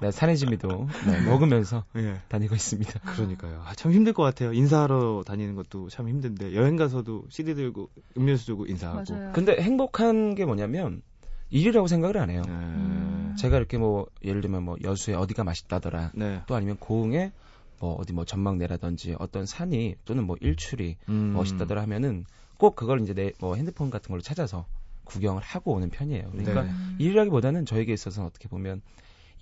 네, 0.00 0.10
산해지미도 0.12 0.88
네, 1.06 1.20
먹으면서 1.22 1.84
예. 1.96 2.20
다니고 2.28 2.54
있습니다. 2.54 3.00
그러니까요. 3.00 3.62
아, 3.66 3.74
참 3.74 3.92
힘들 3.92 4.12
것 4.12 4.22
같아요. 4.22 4.52
인사하러 4.52 5.24
다니는 5.26 5.56
것도 5.56 5.88
참 5.88 6.08
힘든데 6.08 6.54
여행 6.54 6.76
가서도 6.76 7.24
CD 7.30 7.54
들고 7.54 7.90
음료수 8.16 8.46
들고 8.46 8.66
인사하고. 8.66 9.12
맞아요. 9.12 9.32
근데 9.32 9.56
행복한 9.60 10.34
게 10.34 10.44
뭐냐면 10.44 11.02
일이라고 11.50 11.86
생각을 11.86 12.18
안 12.18 12.30
해요. 12.30 12.42
네. 12.46 12.52
음. 12.52 13.34
제가 13.38 13.56
이렇게 13.56 13.78
뭐 13.78 14.06
예를 14.24 14.40
들면 14.40 14.62
뭐 14.64 14.76
여수에 14.82 15.14
어디가 15.14 15.44
맛있다더라. 15.44 16.12
네. 16.14 16.42
또 16.46 16.54
아니면 16.54 16.76
고흥에 16.78 17.32
뭐 17.80 17.94
어디 17.94 18.12
뭐 18.12 18.24
전망대라든지 18.24 19.14
어떤 19.18 19.46
산이 19.46 19.94
또는 20.04 20.24
뭐 20.24 20.36
일출이 20.40 20.96
음. 21.08 21.32
멋있다더라 21.34 21.82
하면은 21.82 22.24
꼭 22.56 22.74
그걸 22.76 23.00
이제 23.00 23.14
내 23.14 23.32
뭐 23.40 23.54
핸드폰 23.54 23.88
같은 23.90 24.08
걸로 24.08 24.20
찾아서 24.20 24.66
구경을 25.04 25.40
하고 25.42 25.72
오는 25.72 25.88
편이에요. 25.90 26.30
그러니까 26.32 26.62
네. 26.64 26.70
음. 26.70 26.96
일이라기보다는 26.98 27.64
저에게 27.66 27.92
있어서는 27.92 28.26
어떻게 28.28 28.48
보면 28.48 28.82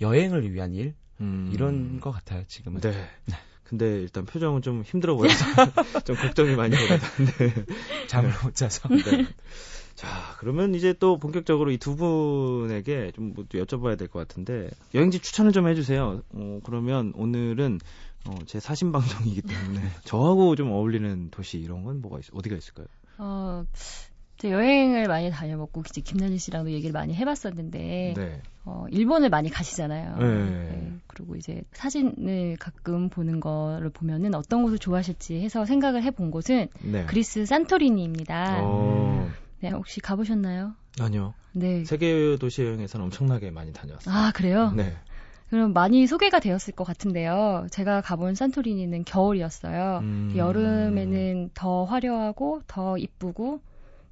여행을 0.01 0.53
위한 0.53 0.73
일 0.75 0.95
음. 1.21 1.51
이런 1.53 1.99
것 2.01 2.13
같아요 2.13 2.45
지금은. 2.47 2.81
네. 2.83 2.93
근데 3.65 4.01
일단 4.01 4.27
표정은 4.27 4.63
좀 4.63 4.83
힘들어 4.83 5.17
보여서 5.17 5.45
좀 6.05 6.15
걱정이 6.15 6.55
많이 6.55 6.77
되는데. 6.77 7.65
잠을 8.07 8.31
못 8.45 8.55
자서. 8.55 8.89
네. 8.89 9.27
자, 9.97 10.09
그러면 10.39 10.75
이제 10.75 10.93
또 10.93 11.19
본격적으로 11.19 11.71
이 11.71 11.79
두 11.79 11.97
분에게 11.97 13.13
좀뭐 13.15 13.45
여쭤봐야 13.51 13.97
될 13.99 14.09
것 14.09 14.19
같은데 14.19 14.69
여행지 14.95 15.19
추천을 15.19 15.53
좀 15.53 15.67
해주세요. 15.69 16.23
어, 16.35 16.61
그러면 16.65 17.13
오늘은 17.17 17.79
어, 18.29 18.35
제 18.47 18.61
사신 18.61 18.93
방송이기 18.93 19.43
때문에 19.43 19.81
저하고 20.05 20.55
좀 20.57 20.71
어울리는 20.73 21.31
도시 21.31 21.59
이런 21.59 21.85
건 21.85 22.01
뭐가 22.03 22.19
있, 22.19 22.25
어디가 22.33 22.57
있을까요? 22.57 22.87
어, 23.19 23.65
제 24.37 24.51
여행을 24.51 25.07
많이 25.09 25.31
다녀봤고 25.31 25.83
이제 25.89 26.03
김나진 26.03 26.37
씨랑도 26.37 26.71
얘기를 26.73 26.93
많이 26.93 27.15
해봤었는데 27.15 28.15
네. 28.17 28.43
어, 28.65 28.85
일본을 28.91 29.31
많이 29.31 29.49
가시잖아요. 29.49 30.17
네. 30.19 30.93
그리고 31.07 31.37
이제 31.37 31.63
사진을 31.73 32.57
가끔 32.59 33.09
보는 33.09 33.41
거를 33.41 33.89
보면은 33.91 34.35
어떤 34.35 34.63
곳을 34.63 34.79
좋아하실지 34.79 35.41
해서 35.41 35.65
생각을 35.65 36.03
해본 36.03 36.31
곳은 36.33 36.69
네. 36.83 37.07
그리스 37.07 37.47
산토리니입니다. 37.47 38.59
어, 38.63 39.31
네, 39.61 39.71
혹시 39.71 40.01
가보셨나요? 40.01 40.75
아니요. 41.01 41.35
네. 41.53 41.85
세계 41.85 42.37
도시 42.39 42.63
여행에서는 42.63 43.07
엄청나게 43.07 43.51
많이 43.51 43.73
다녀왔어요. 43.73 44.15
아, 44.15 44.33
그래요? 44.33 44.73
네. 44.77 44.97
그럼 45.51 45.73
많이 45.73 46.07
소개가 46.07 46.41
되었을 46.41 46.75
것 46.75 46.85
같은데요. 46.85 47.67
제가 47.71 48.01
가본 48.01 48.35
산토리니는 48.35 49.05
겨울이었어요. 49.05 50.01
음. 50.03 50.33
여름에는 50.37 51.51
더 51.55 51.85
화려하고 51.85 52.63
더 52.67 52.99
이쁘고 52.99 53.61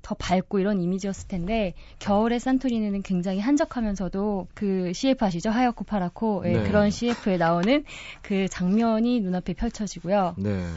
더 0.04 0.14
밝고 0.14 0.60
이런 0.60 0.80
이미지였을 0.80 1.26
텐데 1.28 1.74
겨울의 1.98 2.38
산토리니는 2.38 3.02
굉장히 3.02 3.40
한적하면서도 3.40 4.48
그 4.54 4.92
CF 4.92 5.24
아시죠? 5.24 5.50
하얗고 5.50 5.84
파랗고 5.84 6.42
예, 6.44 6.52
네. 6.52 6.62
그런 6.62 6.90
CF에 6.90 7.38
나오는 7.38 7.84
그 8.22 8.46
장면이 8.48 9.20
눈앞에 9.20 9.54
펼쳐지고요. 9.54 10.34
네. 10.38 10.68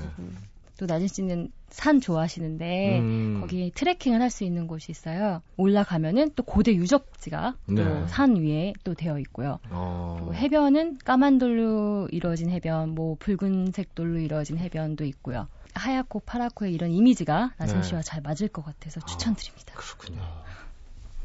또 0.77 0.85
나진 0.85 1.07
씨는 1.07 1.51
산 1.69 1.99
좋아하시는데 1.99 2.99
음. 2.99 3.37
거기 3.41 3.71
트레킹을 3.73 4.21
할 4.21 4.29
수 4.29 4.43
있는 4.43 4.67
곳이 4.67 4.91
있어요. 4.91 5.41
올라가면은 5.57 6.31
또 6.35 6.43
고대 6.43 6.73
유적지가 6.73 7.55
네. 7.67 7.83
또산 7.83 8.35
위에 8.35 8.73
또 8.83 8.93
되어 8.93 9.19
있고요. 9.19 9.59
어. 9.69 10.15
그리고 10.17 10.33
해변은 10.35 10.99
까만 10.99 11.37
돌로 11.37 12.07
이루어진 12.11 12.49
해변, 12.49 12.89
뭐 12.89 13.15
붉은색 13.19 13.95
돌로 13.95 14.19
이루어진 14.19 14.57
해변도 14.57 15.05
있고요. 15.05 15.47
하얗고 15.73 16.21
파랗고의 16.21 16.73
이런 16.73 16.91
이미지가 16.91 17.53
나진 17.57 17.77
네. 17.77 17.83
씨와 17.83 18.01
잘 18.01 18.21
맞을 18.21 18.47
것 18.47 18.63
같아서 18.65 18.99
추천드립니다. 19.05 19.73
그렇군요. 19.75 20.21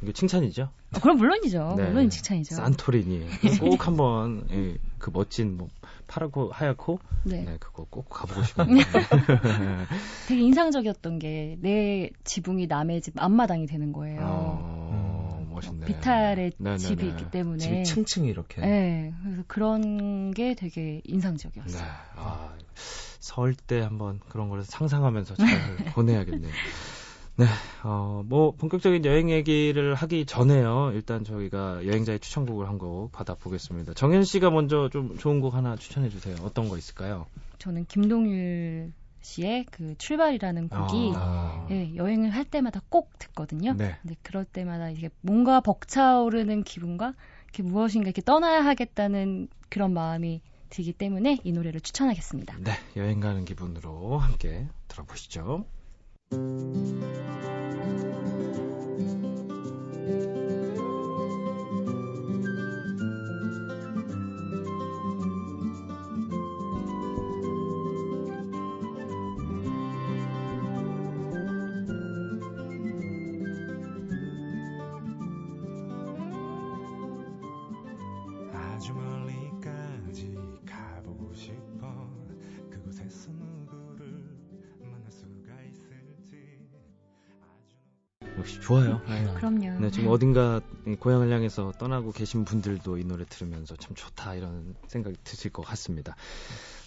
이게 0.03 0.13
칭찬이죠? 0.13 0.63
어, 0.95 1.01
그럼 1.01 1.17
물론이죠. 1.19 1.75
네. 1.77 1.89
물론 1.89 2.11
칭찬이죠. 2.11 2.57
산토리니 2.57 3.27
꼭 3.61 3.87
한번 3.87 4.47
예, 4.51 4.77
그 4.99 5.11
멋진 5.13 5.57
뭐 5.57 5.69
파랗고 6.09 6.51
하얗고 6.53 6.99
네. 7.25 7.45
네 7.45 7.57
그거 7.61 7.87
꼭 7.89 8.09
가보고 8.11 8.43
싶네요. 8.43 8.85
되게 10.29 10.41
인상적이었던 10.43 11.19
게 11.19 11.57
내 11.61 12.11
지붕이 12.25 12.67
남의 12.67 13.01
집 13.01 13.15
앞마당이 13.17 13.67
되는 13.67 13.93
거예요. 13.93 14.21
어, 14.23 15.47
멋있네. 15.51 15.87
비탈의 15.87 16.53
네네네. 16.57 16.79
집이 16.79 17.07
있기 17.09 17.31
때문에. 17.31 17.59
집이 17.59 17.85
층층이 17.85 18.29
이렇게. 18.29 18.61
네. 18.61 19.15
그래서 19.23 19.43
그런 19.47 20.33
게 20.33 20.55
되게 20.55 21.01
인상적이었어요. 21.05 21.83
네. 21.83 21.89
아, 22.17 22.53
서울 22.75 23.55
때 23.55 23.81
한번 23.81 24.19
그런 24.29 24.49
걸 24.49 24.65
상상하면서 24.65 25.37
잘 25.37 25.47
보내야겠네요. 25.95 26.53
네, 27.37 27.47
어, 27.83 28.23
뭐, 28.27 28.53
본격적인 28.53 29.05
여행 29.07 29.31
얘기를 29.31 29.95
하기 29.95 30.27
전에요. 30.27 30.91
일단 30.93 31.25
저희가 31.25 31.85
여행자의 31.87 32.21
추천곡을 32.21 32.69
한 32.69 32.79
곡 32.79 33.11
받아보겠습니다. 33.13 33.95
정현 33.95 34.25
씨가 34.25 34.51
먼저 34.51 34.89
좀 34.91 35.17
좋은 35.17 35.41
곡 35.41 35.55
하나 35.55 35.77
추천해 35.77 36.09
주세요. 36.09 36.35
어떤 36.43 36.69
거 36.69 36.77
있을까요? 36.77 37.27
저는 37.59 37.87
김동률 37.87 38.93
씨의 39.23 39.67
그 39.71 39.95
출발이라는 39.99 40.69
곡이 40.69 41.13
아, 41.15 41.67
예, 41.71 41.95
여행을 41.95 42.31
할 42.31 42.45
때마다 42.45 42.81
꼭 42.89 43.17
듣거든요. 43.19 43.73
네. 43.75 43.97
근데 44.03 44.17
그럴 44.23 44.45
때마다 44.45 44.91
이게 44.91 45.11
뭔가 45.21 45.61
벅차오르는 45.61 46.65
기분과 46.65 47.15
이렇게 47.45 47.63
무엇인가 47.63 48.09
이렇게 48.09 48.21
떠나야 48.23 48.65
하겠다는 48.65 49.49
그런 49.69 49.93
마음이 49.95 50.41
들기 50.71 50.93
때문에 50.93 51.39
이 51.45 51.53
노래를 51.53 51.81
추천하겠습니다. 51.81 52.57
네, 52.61 52.73
여행 52.97 53.21
가는 53.21 53.45
기분으로 53.45 54.19
함께 54.19 54.67
들어보시죠. 54.89 55.65
역 56.33 57.62
지금 89.93 90.09
어딘가 90.09 90.61
고향을 91.01 91.31
향해서 91.31 91.73
떠나고 91.79 92.13
계신 92.13 92.45
분들도 92.45 92.97
이 92.99 93.05
노래 93.05 93.25
들으면서 93.29 93.77
참 93.77 93.95
좋다 93.95 94.35
이런 94.35 94.75
생각이 94.89 95.17
드실 95.23 95.51
것 95.53 95.63
같습니다. 95.67 96.17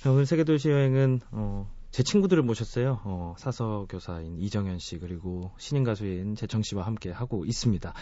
오늘 0.08 0.26
세계도시 0.26 0.70
여행은 0.70 1.22
어, 1.32 1.72
제 1.92 2.02
친구들을 2.04 2.42
모셨어요. 2.44 3.00
어, 3.04 3.36
사서 3.38 3.86
교사인 3.90 4.40
이정현 4.40 4.80
씨 4.80 4.98
그리고 4.98 5.52
신인 5.58 5.84
가수인 5.84 6.36
재청 6.36 6.64
씨와 6.64 6.86
함께 6.86 7.12
하고 7.12 7.46
있습니다. 7.46 7.94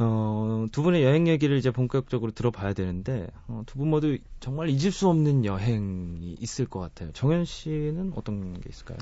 어, 0.00 0.66
두 0.72 0.82
분의 0.82 1.04
여행 1.04 1.28
얘기를 1.28 1.56
이제 1.56 1.70
본격적으로 1.70 2.32
들어봐야 2.32 2.72
되는데 2.74 3.28
어, 3.46 3.62
두 3.64 3.78
분 3.78 3.88
모두 3.90 4.18
정말 4.40 4.68
잊을 4.70 4.90
수 4.90 5.08
없는 5.08 5.44
여행이 5.44 6.36
있을 6.40 6.66
것 6.66 6.80
같아요. 6.80 7.12
정현 7.12 7.44
씨는 7.44 8.12
어떤 8.16 8.54
게 8.60 8.68
있을까요? 8.68 8.98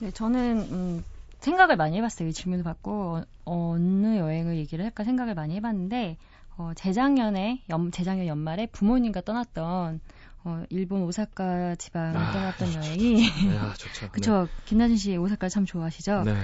네, 0.00 0.10
저는 0.10 0.58
음, 0.72 1.04
생각을 1.44 1.76
많이 1.76 1.96
해봤어요. 1.98 2.28
이 2.28 2.32
질문을 2.32 2.64
받고 2.64 3.22
어, 3.44 3.76
느 3.78 4.16
여행을 4.18 4.56
얘기를 4.56 4.84
할까 4.84 5.04
생각을 5.04 5.34
많이 5.34 5.54
해봤는데 5.56 6.16
어, 6.56 6.72
재작년에 6.74 7.62
연, 7.70 7.90
재작년 7.90 8.26
연말에 8.26 8.66
부모님과 8.66 9.20
떠났던 9.20 10.00
어, 10.44 10.62
일본 10.70 11.02
오사카 11.02 11.76
지방을 11.76 12.16
아, 12.16 12.32
떠났던 12.32 12.68
좋죠, 12.68 12.78
여행이. 12.78 13.30
좋죠. 13.30 13.58
아, 13.58 13.74
좋죠. 13.78 14.10
그쵸. 14.10 14.42
네. 14.42 14.62
김나진 14.64 14.96
씨 14.96 15.16
오사카 15.16 15.48
참 15.48 15.64
좋아하시죠? 15.64 16.22
네. 16.24 16.34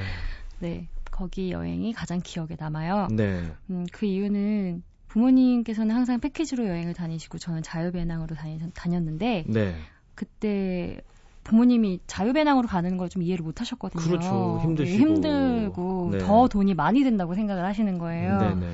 네. 0.59 0.89
거기 1.11 1.51
여행이 1.51 1.93
가장 1.93 2.21
기억에 2.23 2.57
남아요. 2.59 3.09
네. 3.11 3.51
음, 3.71 3.87
그 3.93 4.07
이유는 4.07 4.83
부모님께서는 5.09 5.95
항상 5.95 6.21
패키지로 6.21 6.67
여행을 6.67 6.95
다니시고 6.95 7.39
저는 7.39 7.63
자유배낭으로 7.63 8.37
다니, 8.37 8.59
다녔는데 8.75 9.45
네. 9.49 9.75
그때 10.15 11.01
부모님이 11.51 12.01
자유배낭으로 12.07 12.69
가는 12.69 12.97
걸 12.97 13.11
좀 13.11 13.23
이해를 13.23 13.43
못 13.45 13.61
하셨거든요. 13.61 14.03
그렇죠. 14.03 14.61
힘드시고. 14.63 14.99
네, 14.99 15.03
힘들고 15.05 16.09
네. 16.13 16.19
더 16.19 16.47
돈이 16.47 16.75
많이 16.75 17.03
든다고 17.03 17.35
생각을 17.35 17.65
하시는 17.65 17.99
거예요. 17.99 18.39
네네. 18.39 18.73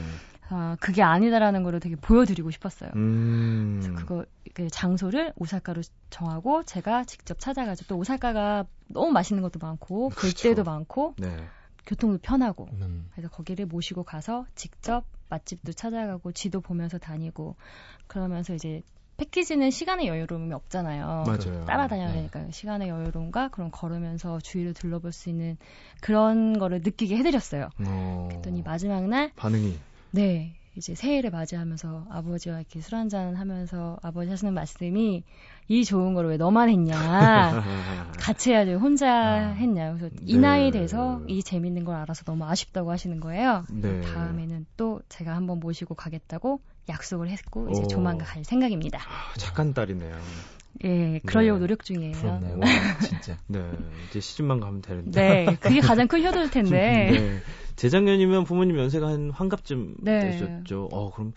아, 0.51 0.77
그게 0.79 1.03
아니다라는 1.03 1.63
거를 1.63 1.81
되게 1.81 1.97
보여드리고 1.97 2.51
싶었어요. 2.51 2.91
음. 2.95 3.81
그래서 3.81 3.97
그거 3.99 4.25
그 4.53 4.69
장소를 4.69 5.33
오사카로 5.37 5.81
정하고 6.11 6.65
제가 6.65 7.05
직접 7.05 7.41
찾아가지고 7.41 7.89
또 7.89 7.97
오사카가 7.97 8.67
너무 8.89 9.11
맛있는 9.11 9.43
것도 9.43 9.59
많고 9.61 10.11
볼 10.11 10.17
그렇죠. 10.17 10.51
때도 10.51 10.63
많고 10.65 11.15
네. 11.17 11.35
교통도 11.87 12.19
편하고 12.19 12.69
음. 12.75 13.09
그래서 13.13 13.29
거기를 13.31 13.65
모시고 13.67 14.03
가서 14.05 14.45
직접 14.55 15.05
맛집도 15.31 15.73
찾아가고 15.73 16.33
지도 16.33 16.61
보면서 16.61 16.99
다니고 16.99 17.57
그러면서 18.07 18.55
이제 18.55 18.83
패키지는 19.17 19.71
시간의 19.71 20.09
여유로움이 20.09 20.53
없잖아요. 20.53 21.25
맞아요. 21.27 21.65
따라다녀야 21.65 22.09
네. 22.09 22.15
되니까 22.15 22.43
네. 22.43 22.51
시간의 22.51 22.89
여유로움과 22.89 23.49
그런 23.49 23.71
걸으면서 23.71 24.39
주위를 24.41 24.75
둘러볼 24.75 25.13
수 25.13 25.29
있는 25.31 25.57
그런 26.01 26.59
거를 26.59 26.81
느끼게 26.83 27.17
해드렸어요. 27.17 27.71
어... 27.87 28.29
그랬더니 28.31 28.63
마지막 28.63 29.07
날 29.09 29.33
반응이 29.37 29.79
네. 30.11 30.55
이제 30.77 30.95
새해를 30.95 31.31
맞이하면서 31.31 32.09
아버지와 32.11 32.59
이렇게 32.59 32.83
술 32.83 32.97
한잔 32.97 33.35
하면서 33.35 33.99
아버지 34.03 34.29
하시는 34.29 34.53
말씀이 34.53 35.25
이 35.69 35.85
좋은 35.85 36.13
걸 36.13 36.27
왜 36.27 36.37
너만 36.37 36.69
했냐. 36.69 36.93
같이 38.21 38.51
해야지 38.51 38.75
혼자 38.75 39.11
아, 39.11 39.39
했냐. 39.53 39.95
그래서 39.95 40.15
네. 40.15 40.21
이 40.27 40.37
나이 40.37 40.71
돼서 40.71 41.23
이 41.27 41.43
재밌는 41.43 41.85
걸 41.85 41.97
알아서 41.97 42.25
너무 42.25 42.45
아쉽다고 42.45 42.91
하시는 42.91 43.19
거예요. 43.21 43.65
네. 43.71 44.03
다음에는 44.03 44.67
또 44.77 45.01
제가 45.09 45.35
한번 45.35 45.61
모시고 45.61 45.95
가겠다고 45.95 46.61
약속을 46.89 47.29
했고 47.29 47.69
이제 47.71 47.83
오. 47.83 47.87
조만간 47.89 48.27
갈 48.27 48.45
생각입니다. 48.45 49.01
아, 49.01 49.35
착한 49.39 49.75
딸이네요. 49.75 50.17
예, 50.85 51.21
그러려고 51.25 51.59
네. 51.59 51.61
노력 51.61 51.85
중이에요. 51.85 52.13
부럽네요. 52.13 52.61
진짜. 53.03 53.39
네, 53.49 53.61
이제 54.09 54.21
시집만 54.21 54.61
가면 54.61 54.83
되는데. 54.83 55.21
네, 55.21 55.57
그게 55.61 55.81
가장 55.81 56.07
큰 56.07 56.25
효도일 56.25 56.51
텐데. 56.51 57.09
네. 57.11 57.41
재작년이면 57.77 58.45
부모님 58.45 58.79
연세가 58.79 59.09
한 59.09 59.31
환갑쯤 59.31 59.97
네. 60.03 60.21
되셨죠. 60.21 60.89
어, 60.93 61.11
그럼 61.13 61.33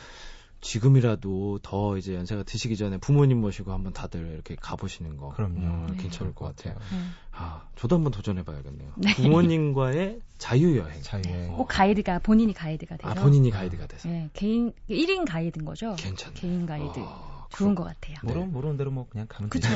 지금이라도 0.62 1.60
더 1.64 1.98
이제 1.98 2.16
연세가 2.16 2.44
드시기 2.44 2.76
전에 2.76 2.98
부모님 2.98 3.40
모시고 3.40 3.72
한번 3.72 3.94
다들 3.94 4.32
이렇게 4.34 4.56
가보시는 4.56 5.18
거. 5.18 5.30
그럼요. 5.30 5.60
음, 5.60 5.88
네. 5.92 6.04
괜찮을 6.04 6.34
것 6.34 6.46
같아요. 6.56 6.76
네. 6.92 6.98
아, 7.32 7.64
저도 7.76 7.96
한번 7.96 8.12
도전해봐야겠네요. 8.12 8.90
네. 8.98 9.14
부모님과의 9.16 10.20
자유여행. 10.38 11.02
자유여행. 11.02 11.56
꼭 11.56 11.68
가이드가, 11.68 12.20
본인이 12.20 12.54
가이드가 12.54 12.98
돼요. 12.98 13.12
아, 13.12 13.14
본인이 13.16 13.52
가이드가 13.52 13.88
돼서. 13.88 14.10
네, 14.10 14.30
개인, 14.34 14.74
1인 14.90 15.26
가이드인 15.26 15.66
거죠? 15.66 15.96
괜찮네. 15.98 16.34
개인 16.36 16.66
가이드. 16.66 17.00
아, 17.00 17.48
좋은 17.50 17.76
것 17.76 17.84
같아요. 17.84 18.18
모르, 18.24 18.40
모르는 18.46 18.78
대로 18.78 18.92
뭐 18.92 19.08
그냥 19.10 19.28
가면 19.28 19.50
되죠. 19.50 19.70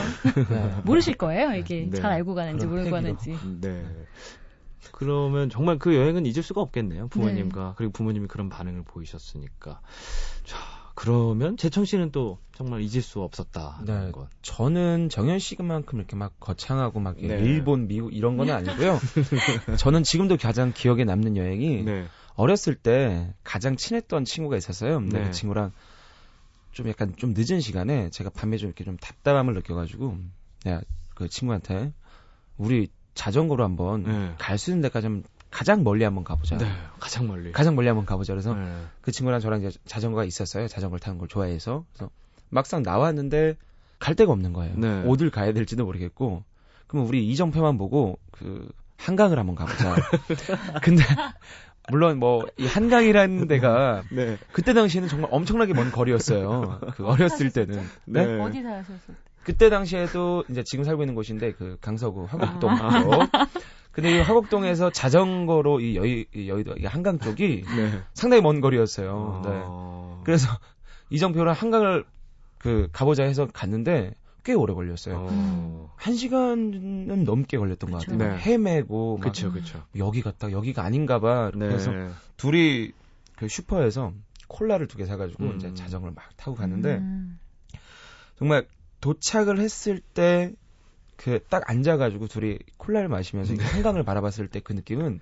네. 0.50 0.82
모르실 0.86 1.16
거예요. 1.16 1.56
이게 1.56 1.88
네. 1.90 2.00
잘 2.00 2.12
알고 2.12 2.36
가는지 2.36 2.66
모르고 2.66 2.92
가는지. 2.92 3.38
네. 3.62 3.86
그러면 4.92 5.50
정말 5.50 5.80
그 5.80 5.96
여행은 5.96 6.26
잊을 6.26 6.44
수가 6.44 6.62
없겠네요. 6.62 7.08
부모님과 7.08 7.68
네. 7.70 7.74
그리고 7.78 7.92
부모님이 7.94 8.28
그런 8.28 8.50
반응을 8.50 8.84
보이셨으니까. 8.84 9.82
자, 10.46 10.58
그러면 10.96 11.58
재청 11.58 11.86
씨는 11.86 12.12
또 12.12 12.38
정말 12.56 12.82
잊을 12.82 13.02
수 13.02 13.22
없었다. 13.22 13.82
네, 13.86 14.12
것. 14.12 14.28
저는 14.42 15.10
정현 15.10 15.40
씨만큼 15.40 15.98
이렇게 15.98 16.16
막 16.16 16.40
거창하고 16.40 17.00
막 17.00 17.16
네. 17.20 17.40
일본, 17.40 17.88
미국 17.88 18.14
이런 18.14 18.38
건 18.38 18.50
아니고요. 18.52 19.00
저는 19.80 20.04
지금도 20.04 20.38
가장 20.38 20.72
기억에 20.74 21.04
남는 21.04 21.36
여행이 21.36 21.84
네. 21.84 22.06
어렸을 22.36 22.76
때 22.76 23.34
가장 23.44 23.76
친했던 23.76 24.26
친구가 24.26 24.58
있었어요. 24.58 25.00
그 25.00 25.06
네. 25.06 25.32
친구랑 25.32 25.72
좀 26.72 26.88
약간 26.90 27.16
좀 27.18 27.34
늦은 27.36 27.60
시간에 27.60 28.10
제가 28.10 28.30
밤에 28.30 28.58
좀 28.58 28.68
이렇게 28.68 28.84
좀 28.84 28.98
답답함을 28.98 29.54
느껴가지고 29.54 30.18
내가 30.64 30.82
그 31.16 31.28
친구한테 31.28 31.94
우리 32.58 32.90
자전거로 33.14 33.64
한번 33.64 34.04
네. 34.04 34.34
갈수 34.38 34.72
있는 34.72 34.82
데까지 34.84 35.06
좀 35.08 35.24
가장 35.52 35.84
멀리 35.84 36.04
한번 36.04 36.24
가보자. 36.24 36.58
네, 36.58 36.66
가장 37.00 37.28
멀리. 37.28 37.52
가장 37.52 37.76
멀리 37.76 37.88
한번 37.88 38.06
가보자. 38.06 38.34
그래서 38.34 38.54
네. 38.56 38.76
그 39.02 39.12
친구랑 39.12 39.40
저랑 39.40 39.62
이제 39.64 39.78
자전거가 39.86 40.24
있었어요. 40.26 40.68
자전거를 40.68 41.00
타는 41.00 41.20
걸 41.20 41.28
좋아해서. 41.28 41.86
그래서 41.94 42.10
막상 42.50 42.82
나왔는데 42.84 43.56
갈 44.00 44.16
데가 44.16 44.32
없는 44.32 44.54
거예요. 44.54 44.74
네. 44.78 45.04
어딜 45.08 45.30
가야 45.30 45.54
될지도 45.54 45.86
모르겠고. 45.86 46.44
그러면 46.88 47.08
우리 47.08 47.28
이정표만 47.30 47.78
보고 47.78 48.18
그 48.32 48.68
한강을 48.98 49.38
한번 49.38 49.56
가보자. 49.56 49.96
근데 50.82 51.04
물론 51.90 52.18
뭐 52.18 52.46
이 52.58 52.66
한강이라는 52.66 53.48
데가 53.48 54.04
네. 54.12 54.38
그때 54.54 54.74
당시에는 54.74 55.10
정말 55.10 55.30
엄청나게 55.32 55.74
먼 55.74 55.92
거리였어요. 55.92 56.80
그 56.96 57.06
어렸을 57.06 57.52
때는. 57.52 57.84
네. 58.06 58.26
네. 58.26 58.42
어디 58.42 58.62
사셨을 58.64 58.96
때? 59.08 59.14
그때 59.44 59.70
당시에도 59.70 60.44
이제 60.50 60.64
지금 60.64 60.84
살고 60.84 61.04
있는 61.04 61.16
곳인데 61.16 61.54
그 61.54 61.78
강서구 61.82 62.26
화곡동 62.30 62.70
아. 62.72 63.02
쪽. 63.02 63.12
근데 63.92 64.18
이 64.18 64.22
화곡동에서 64.22 64.90
자전거로 64.90 65.80
이 65.80 65.96
여의 65.96 66.26
이 66.34 66.50
여의도 66.50 66.76
이 66.78 66.86
한강 66.86 67.20
쪽이 67.20 67.64
네. 67.78 68.02
상당히 68.14 68.42
먼 68.42 68.60
거리였어요. 68.60 69.42
네. 69.46 69.52
어... 69.54 70.16
네. 70.18 70.24
그래서 70.26 70.48
이정표랑 71.12 71.54
한강을 71.54 72.06
그 72.58 72.90
가보자 72.92 73.24
해서 73.24 73.48
갔는데 73.54 74.16
꽤 74.44 74.54
오래 74.54 74.74
걸렸어요. 74.74 75.28
어... 75.30 75.94
한 75.96 76.16
시간은 76.16 77.24
넘게 77.24 77.58
걸렸던 77.58 77.92
그쵸. 77.92 78.12
것 78.12 78.18
같아요. 78.18 78.32
네. 78.32 78.40
헤매고 78.40 79.20
그쵸, 79.20 79.52
그쵸. 79.52 79.84
여기 79.98 80.22
갔다 80.22 80.52
여기가 80.52 80.84
아닌가봐. 80.84 81.52
네. 81.54 81.68
그래서 81.68 81.92
둘이 82.38 82.92
그 83.36 83.48
슈퍼에서 83.48 84.12
콜라를 84.48 84.88
두 84.88 84.98
개 84.98 85.06
사가지고 85.06 85.44
음. 85.44 85.56
이제 85.58 85.74
자전거를 85.74 86.14
막 86.16 86.26
타고 86.36 86.56
갔는데 86.56 86.98
음. 86.98 87.40
정말 88.38 88.66
도착을 89.04 89.60
했을 89.60 90.00
때 90.00 90.54
그 91.16 91.40
딱 91.50 91.70
앉아가지고 91.70 92.28
둘이 92.28 92.58
콜라를 92.78 93.08
마시면서 93.08 93.54
네. 93.56 93.64
한강을 93.64 94.04
바라봤을 94.04 94.48
때 94.50 94.60
그 94.60 94.74
느낌은 94.74 95.20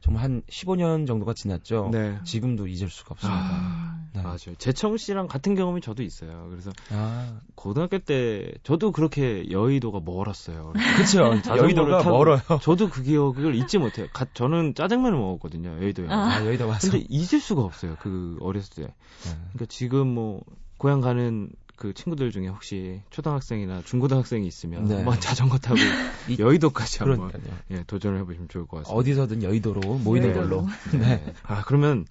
정말 0.00 0.22
한 0.22 0.42
15년 0.50 1.06
정도가 1.06 1.32
지났죠. 1.32 1.88
네. 1.90 2.18
지금도 2.24 2.66
잊을 2.66 2.90
수가 2.90 3.12
없습니다. 3.14 3.40
아, 3.40 3.98
네. 4.12 4.22
맞아요. 4.22 4.54
재청 4.58 4.96
씨랑 4.98 5.28
같은 5.28 5.54
경험이 5.54 5.80
저도 5.80 6.02
있어요. 6.02 6.46
그래서 6.50 6.70
아. 6.90 7.40
고등학교 7.54 7.98
때 7.98 8.52
저도 8.64 8.92
그렇게 8.92 9.50
여의도가 9.50 10.00
멀었어요. 10.04 10.74
그렇죠. 10.74 11.40
여의도가 11.56 12.02
타고, 12.02 12.18
멀어요. 12.18 12.40
저도 12.60 12.90
그 12.90 13.02
기억을 13.02 13.54
잊지 13.54 13.78
못해요. 13.78 14.06
가, 14.12 14.26
저는 14.34 14.74
짜장면을 14.74 15.16
먹었거든요. 15.18 15.70
여의도에. 15.80 16.08
아, 16.10 16.34
아 16.34 16.44
여의도 16.44 16.68
와서. 16.68 16.90
근데 16.90 17.06
잊을 17.08 17.40
수가 17.40 17.62
없어요. 17.62 17.96
그 18.00 18.36
어렸을 18.40 18.74
때. 18.74 18.82
네. 18.82 19.30
그러니까 19.54 19.66
지금 19.68 20.06
뭐 20.08 20.42
고향 20.76 21.00
가는 21.00 21.48
그 21.76 21.92
친구들 21.92 22.30
중에 22.30 22.48
혹시 22.48 23.02
초등학생이나 23.10 23.82
중고등학생이 23.82 24.46
있으면 24.46 24.84
네. 24.84 24.96
한번 24.96 25.20
자전거 25.20 25.58
타고 25.58 25.76
여의도까지 26.38 27.00
한번 27.00 27.32
예, 27.70 27.82
도전을 27.84 28.20
해보시면 28.20 28.48
좋을 28.48 28.66
것 28.66 28.78
같습니다. 28.78 28.96
어디서든 28.96 29.42
여의도로 29.42 29.80
모이는 29.98 30.28
네. 30.28 30.34
걸로. 30.34 30.66
네. 30.92 30.98
네. 30.98 31.34
아 31.42 31.62
그러면 31.64 32.06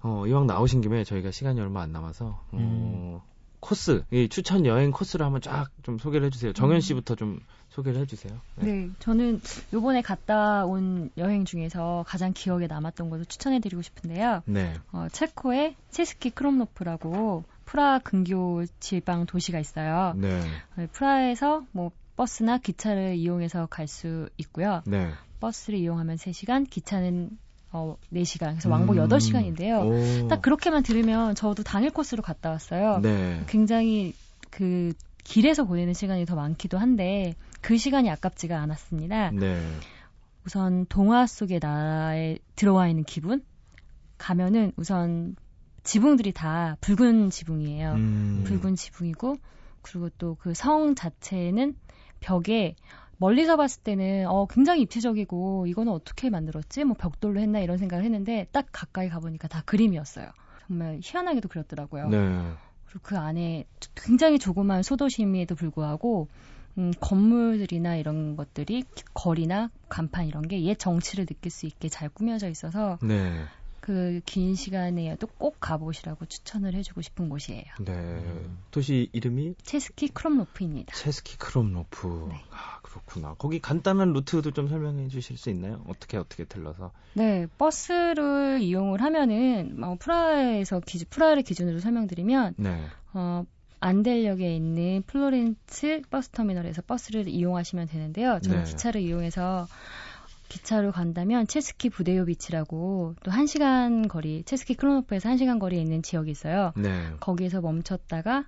어, 0.00 0.26
이왕 0.26 0.46
나오신 0.46 0.82
김에 0.82 1.04
저희가 1.04 1.30
시간이 1.30 1.60
얼마 1.60 1.82
안 1.82 1.92
남아서 1.92 2.40
어, 2.52 2.56
음. 2.58 3.20
코스, 3.60 4.04
이 4.12 4.28
추천 4.28 4.64
여행 4.66 4.92
코스를 4.92 5.24
한번 5.26 5.40
쫙 5.40 5.70
좀 5.82 5.98
소개를 5.98 6.26
해주세요. 6.26 6.52
정현 6.52 6.76
음. 6.76 6.80
씨부터 6.80 7.16
좀 7.16 7.40
소개를 7.70 8.00
해주세요. 8.02 8.38
네. 8.56 8.64
네, 8.64 8.90
저는 9.00 9.40
요번에 9.72 10.02
갔다 10.02 10.64
온 10.64 11.10
여행 11.16 11.44
중에서 11.44 12.04
가장 12.06 12.32
기억에 12.32 12.68
남았던 12.68 13.10
것을 13.10 13.26
추천해드리고 13.26 13.82
싶은데요. 13.82 14.42
네. 14.44 14.74
어, 14.92 15.08
체코의 15.10 15.74
체스키 15.90 16.30
크룸로프라고 16.30 17.44
프라하 17.66 17.98
근교 17.98 18.64
지방 18.80 19.26
도시가 19.26 19.58
있어요. 19.58 20.14
네. 20.16 20.40
네. 20.76 20.86
프라하에서 20.86 21.66
뭐 21.72 21.90
버스나 22.16 22.58
기차를 22.58 23.16
이용해서 23.16 23.66
갈 23.66 23.86
수 23.86 24.28
있고요. 24.38 24.82
네. 24.86 25.10
버스를 25.40 25.78
이용하면 25.78 26.16
3시간, 26.16 26.68
기차는 26.70 27.30
어, 27.72 27.96
4시간. 28.12 28.50
그래서 28.52 28.70
왕복 28.70 28.96
음. 28.96 29.06
8시간인데요. 29.06 30.24
오. 30.24 30.28
딱 30.28 30.40
그렇게만 30.40 30.82
들으면 30.82 31.34
저도 31.34 31.62
당일 31.62 31.90
코스로 31.90 32.22
갔다 32.22 32.50
왔어요. 32.50 33.00
네. 33.02 33.42
굉장히 33.48 34.14
그 34.50 34.92
길에서 35.24 35.64
보내는 35.64 35.92
시간이 35.92 36.24
더 36.24 36.36
많기도 36.36 36.78
한데 36.78 37.34
그 37.60 37.76
시간이 37.76 38.08
아깝지가 38.10 38.58
않았습니다. 38.58 39.32
네. 39.32 39.60
우선 40.46 40.86
동화 40.88 41.26
속의 41.26 41.58
나라에 41.60 42.38
들어와 42.54 42.88
있는 42.88 43.02
기분 43.02 43.44
가면은 44.16 44.72
우선 44.76 45.36
지붕들이 45.86 46.32
다 46.32 46.76
붉은 46.80 47.30
지붕이에요. 47.30 47.92
음. 47.94 48.44
붉은 48.46 48.74
지붕이고 48.76 49.36
그리고 49.82 50.10
또 50.18 50.34
그 50.34 50.52
성 50.54 50.94
자체는 50.94 51.76
벽에 52.20 52.74
멀리서 53.18 53.56
봤을 53.56 53.82
때는 53.82 54.26
어 54.28 54.46
굉장히 54.46 54.82
입체적이고 54.82 55.66
이거는 55.68 55.92
어떻게 55.92 56.28
만들었지? 56.28 56.84
뭐 56.84 56.96
벽돌로 56.98 57.40
했나 57.40 57.60
이런 57.60 57.78
생각을 57.78 58.04
했는데 58.04 58.46
딱 58.52 58.66
가까이 58.72 59.08
가 59.08 59.20
보니까 59.20 59.48
다 59.48 59.62
그림이었어요. 59.64 60.28
정말 60.66 60.98
희한하게도 61.02 61.48
그렸더라고요. 61.48 62.08
네. 62.08 62.18
그리고 62.86 63.00
그 63.02 63.16
안에 63.16 63.64
굉장히 63.94 64.38
조그만 64.38 64.82
소도심에도 64.82 65.54
불구하고 65.54 66.28
음, 66.78 66.92
건물들이나 67.00 67.96
이런 67.96 68.36
것들이 68.36 68.84
거리나 69.14 69.70
간판 69.88 70.26
이런 70.26 70.46
게 70.48 70.58
옛 70.60 70.78
정치를 70.78 71.24
느낄 71.26 71.50
수 71.50 71.64
있게 71.66 71.88
잘 71.88 72.08
꾸며져 72.10 72.48
있어서 72.50 72.98
네. 73.02 73.44
그 73.86 74.20
긴 74.26 74.56
시간에도 74.56 75.28
꼭 75.28 75.58
가보시라고 75.60 76.26
추천을 76.26 76.74
해주고 76.74 77.02
싶은 77.02 77.28
곳이에요. 77.28 77.62
네. 77.84 78.20
도시 78.72 79.08
이름이 79.12 79.54
체스키 79.62 80.08
크롬로프입니다. 80.08 80.92
체스키 80.92 81.38
크롬노프. 81.38 82.26
네. 82.30 82.42
아, 82.50 82.80
그렇구나. 82.82 83.34
거기 83.38 83.60
간단한 83.60 84.12
루트도 84.12 84.50
좀 84.50 84.66
설명해 84.66 85.06
주실 85.06 85.36
수 85.36 85.50
있나요? 85.50 85.84
어떻게 85.86 86.16
어떻게 86.16 86.44
들러서? 86.44 86.90
네, 87.12 87.46
버스를 87.58 88.58
이용을 88.60 89.00
하면은 89.02 89.78
어, 89.84 89.94
프라하에서 90.00 90.80
기, 90.80 91.04
프라하를 91.04 91.44
기준으로 91.44 91.78
설명드리면 91.78 92.54
네. 92.56 92.86
어, 93.14 93.44
안델역에 93.78 94.56
있는 94.56 95.04
플로렌츠 95.06 96.02
버스 96.10 96.30
터미널에서 96.30 96.82
버스를 96.82 97.28
이용하시면 97.28 97.86
되는데요. 97.86 98.40
저는 98.42 98.64
네. 98.64 98.70
기차를 98.70 99.00
이용해서 99.02 99.68
기차로 100.48 100.92
간다면 100.92 101.46
체스케 101.46 101.90
부데요비치라고 101.90 103.14
또 103.22 103.30
1시간 103.30 104.08
거리, 104.08 104.42
체스키 104.44 104.74
크룸로프에서 104.74 105.28
1시간 105.30 105.58
거리에 105.58 105.80
있는 105.80 106.02
지역이 106.02 106.30
있어요. 106.30 106.72
네. 106.76 107.10
거기에서 107.20 107.60
멈췄다가 107.60 108.44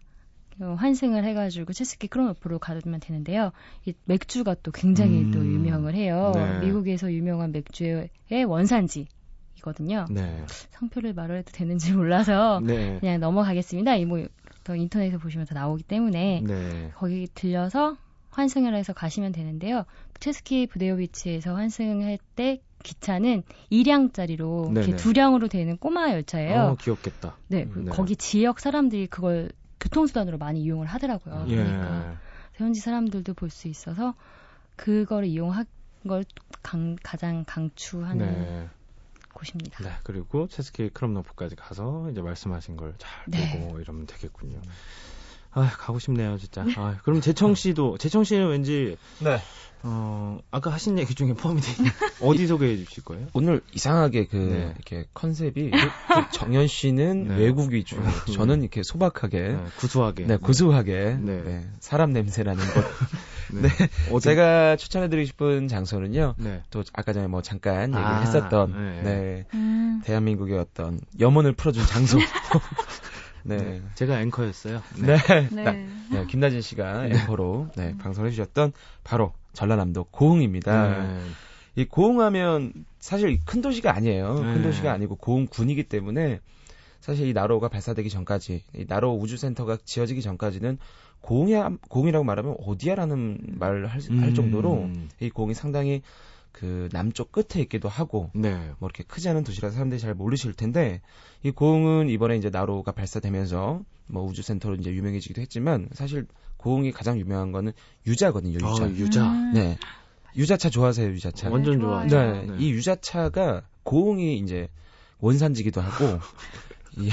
어, 0.60 0.74
환승을 0.76 1.24
해가지고 1.24 1.72
체스키 1.72 2.08
크룸로프로 2.08 2.58
가면 2.58 3.00
되는데요. 3.00 3.52
이 3.86 3.94
맥주가 4.04 4.54
또 4.54 4.72
굉장히 4.72 5.22
음. 5.22 5.30
또 5.30 5.38
유명을 5.38 5.94
해요. 5.94 6.32
네. 6.34 6.66
미국에서 6.66 7.12
유명한 7.12 7.52
맥주의 7.52 8.08
원산지 8.46 9.06
이거든요. 9.58 10.06
네. 10.10 10.44
상표를 10.70 11.14
말을 11.14 11.38
해도 11.38 11.52
되는지 11.52 11.92
몰라서 11.92 12.60
네. 12.64 12.98
그냥 13.00 13.20
넘어가겠습니다. 13.20 13.96
이뭐더 13.96 14.76
인터넷에 14.76 15.16
보시면 15.16 15.46
다 15.46 15.54
나오기 15.54 15.84
때문에 15.84 16.42
네. 16.44 16.90
거기 16.94 17.28
들려서 17.34 17.96
환승을 18.30 18.74
해서 18.74 18.92
가시면 18.92 19.32
되는데요. 19.32 19.84
체스키 20.20 20.66
부데오비치에서 20.66 21.54
환승할 21.54 22.18
때 22.36 22.60
기차는 22.82 23.42
2량짜리로 23.72 24.72
네네. 24.72 24.86
이렇게 24.86 24.96
두 24.96 25.12
량으로 25.12 25.48
되는 25.48 25.76
꼬마 25.76 26.12
열차예요. 26.12 26.60
어, 26.60 26.76
귀엽겠다. 26.76 27.36
네, 27.48 27.64
네. 27.74 27.90
거기 27.90 28.14
지역 28.16 28.60
사람들이 28.60 29.08
그걸 29.08 29.50
교통수단으로 29.80 30.38
많이 30.38 30.62
이용을 30.62 30.86
하더라고요. 30.86 31.44
예. 31.48 31.56
그러니까 31.56 32.16
현지 32.54 32.80
사람들도 32.80 33.34
볼 33.34 33.50
수 33.50 33.68
있어서 33.68 34.14
그걸 34.76 35.24
이용한 35.24 35.66
걸 36.06 36.24
강, 36.62 36.96
가장 37.02 37.44
강추하는 37.46 38.18
네. 38.26 38.68
곳입니다. 39.32 39.82
네. 39.82 39.90
그리고 40.04 40.46
체스키 40.48 40.88
크롬노프까지 40.90 41.56
가서 41.56 42.08
이제 42.10 42.20
말씀하신 42.22 42.76
걸잘 42.76 43.10
네. 43.26 43.58
보고 43.60 43.80
이러면 43.80 44.06
되겠군요. 44.06 44.60
아, 45.52 45.70
가고 45.78 45.98
싶네요, 45.98 46.38
진짜. 46.38 46.64
아, 46.76 46.96
그럼 47.02 47.20
재청 47.20 47.54
씨도 47.54 47.98
재청 47.98 48.24
씨는 48.24 48.48
왠지 48.48 48.96
네. 49.20 49.38
어, 49.82 50.38
아까 50.50 50.70
하신 50.70 50.98
얘기 50.98 51.14
중에 51.14 51.34
포함이 51.34 51.60
돼 51.60 51.72
있는 51.72 51.90
어디 52.20 52.46
소개해 52.46 52.76
주실 52.84 53.04
거예요? 53.04 53.28
오늘 53.32 53.60
이상하게 53.72 54.26
그 54.26 54.36
네. 54.36 54.74
이렇게 54.74 55.08
컨셉이 55.14 55.70
그 55.70 55.78
정현 56.32 56.66
씨는 56.66 57.28
네. 57.28 57.36
외국 57.36 57.72
위주, 57.72 57.96
음. 57.96 58.32
저는 58.32 58.62
이렇게 58.62 58.82
소박하게, 58.82 59.40
네, 59.40 59.64
구수하게. 59.78 60.24
네, 60.24 60.36
구수하게, 60.36 61.18
네. 61.20 61.42
네, 61.42 61.70
사람 61.78 62.12
냄새나는 62.12 62.62
곳. 62.64 62.84
네. 63.62 63.68
어디? 64.12 64.24
제가 64.24 64.76
추천해드리고 64.76 65.26
싶은 65.26 65.68
장소는요. 65.68 66.34
네. 66.38 66.62
또 66.70 66.82
아까 66.92 67.12
전에 67.12 67.28
뭐 67.28 67.40
잠깐 67.40 67.90
얘기를 67.90 68.04
아, 68.04 68.20
했었던 68.20 68.72
네. 68.72 69.02
네. 69.02 69.44
음, 69.54 70.02
대한민국의 70.04 70.58
어떤 70.58 71.00
염원을 71.18 71.52
풀어준 71.52 71.86
장소. 71.86 72.18
네. 73.44 73.56
네. 73.56 73.82
제가 73.94 74.20
앵커였어요. 74.22 74.82
네. 75.00 75.16
네. 75.52 75.88
네, 76.10 76.26
김나진 76.26 76.60
씨가 76.60 77.06
앵커로 77.06 77.68
네, 77.76 77.96
방송을 77.98 78.28
해주셨던 78.28 78.72
바로 79.04 79.32
전라남도 79.52 80.04
고흥입니다. 80.10 80.88
네. 80.88 81.20
이 81.76 81.84
고흥하면 81.84 82.72
사실 82.98 83.38
큰 83.44 83.60
도시가 83.60 83.94
아니에요. 83.94 84.34
네. 84.34 84.54
큰 84.54 84.62
도시가 84.62 84.92
아니고 84.92 85.16
고흥군이기 85.16 85.84
때문에 85.84 86.40
사실 87.00 87.28
이 87.28 87.32
나로가 87.32 87.68
발사되기 87.68 88.10
전까지, 88.10 88.64
이 88.74 88.84
나로 88.88 89.14
우주센터가 89.14 89.78
지어지기 89.84 90.20
전까지는 90.20 90.78
고흥이야, 91.20 91.70
고흥이라고 91.88 92.24
말하면 92.24 92.56
어디야라는 92.64 93.38
말을 93.58 93.86
할, 93.86 94.00
할 94.00 94.28
음. 94.28 94.34
정도로 94.34 94.90
이 95.20 95.30
고흥이 95.30 95.54
상당히 95.54 96.02
그 96.52 96.88
남쪽 96.92 97.32
끝에 97.32 97.62
있기도 97.62 97.88
하고 97.88 98.30
네. 98.34 98.54
뭐 98.78 98.88
이렇게 98.88 99.04
크지 99.04 99.28
않은 99.28 99.44
도시라 99.44 99.70
사람들이 99.70 100.00
잘 100.00 100.14
모르실 100.14 100.54
텐데 100.54 101.00
이 101.42 101.50
고흥은 101.50 102.08
이번에 102.08 102.36
이제 102.36 102.50
나로가 102.50 102.92
발사되면서 102.92 103.82
뭐 104.06 104.24
우주센터로 104.24 104.76
이제 104.76 104.90
유명해지기도 104.90 105.40
했지만 105.40 105.88
사실 105.92 106.26
고흥이 106.56 106.92
가장 106.92 107.18
유명한 107.18 107.52
거는 107.52 107.72
유자거든요. 108.06 108.54
유자. 108.54 108.84
아, 108.84 108.88
유자. 108.88 109.30
음. 109.30 109.52
네. 109.54 109.78
유자차 110.36 110.70
좋아하세요, 110.70 111.08
유자차? 111.10 111.50
완전 111.50 111.74
네, 111.74 111.80
좋아. 111.80 112.06
좋아요. 112.06 112.46
네, 112.46 112.56
이 112.58 112.70
유자차가 112.70 113.62
고흥이 113.82 114.38
이제 114.38 114.68
원산지기도 115.20 115.80
하고 115.80 116.20
이 116.98 117.10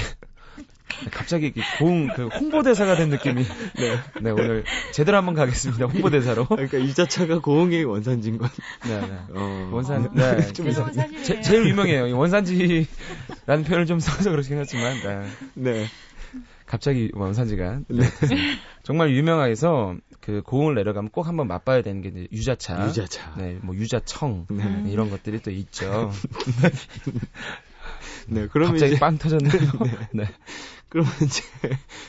갑자기 1.26 1.48
이 1.48 1.60
고흥 1.80 2.06
그 2.14 2.28
홍보대사가 2.28 2.94
된 2.94 3.08
느낌이 3.08 3.42
네, 3.74 3.96
네 4.22 4.30
오늘 4.30 4.62
제대로 4.92 5.16
한번 5.16 5.34
가겠습니다 5.34 5.86
홍보대사로 5.86 6.46
그러니까 6.46 6.80
유자차가 6.80 7.40
고흥의 7.40 7.84
원산지인 7.84 8.38
건. 8.38 8.48
네, 8.84 9.00
네. 9.00 9.18
어. 9.34 9.70
원산 9.72 10.04
어, 10.04 10.10
네 10.14 10.40
좀 10.54 10.70
사진이에요. 10.70 11.24
제, 11.24 11.40
제일 11.40 11.66
유명해요 11.66 12.06
이 12.06 12.12
원산지라는 12.12 12.86
표현을 13.66 13.86
좀 13.86 13.98
써서 13.98 14.30
그렇긴 14.30 14.56
하지만 14.58 14.94
네. 15.02 15.26
네. 15.54 15.86
갑자기 16.64 17.10
원산지가 17.12 17.80
네. 17.88 18.04
정말 18.84 19.10
유명해서 19.10 19.96
그 20.20 20.42
고흥을 20.42 20.76
내려가면 20.76 21.10
꼭 21.10 21.26
한번 21.26 21.48
맛봐야 21.48 21.82
되는 21.82 22.02
게 22.02 22.10
이제 22.10 22.28
유자차 22.30 22.86
유자차. 22.86 23.34
네, 23.36 23.58
뭐 23.62 23.74
유자청 23.74 24.46
네. 24.48 24.62
음. 24.62 24.86
이런 24.88 25.10
것들이 25.10 25.40
또 25.40 25.50
있죠. 25.50 26.12
네. 28.28 28.48
그러면 28.50 28.72
갑자기 28.72 28.92
이제 28.92 29.00
빵 29.00 29.18
터졌네요. 29.18 29.52
네. 30.12 30.24
그러면 30.88 31.10
이제 31.24 31.42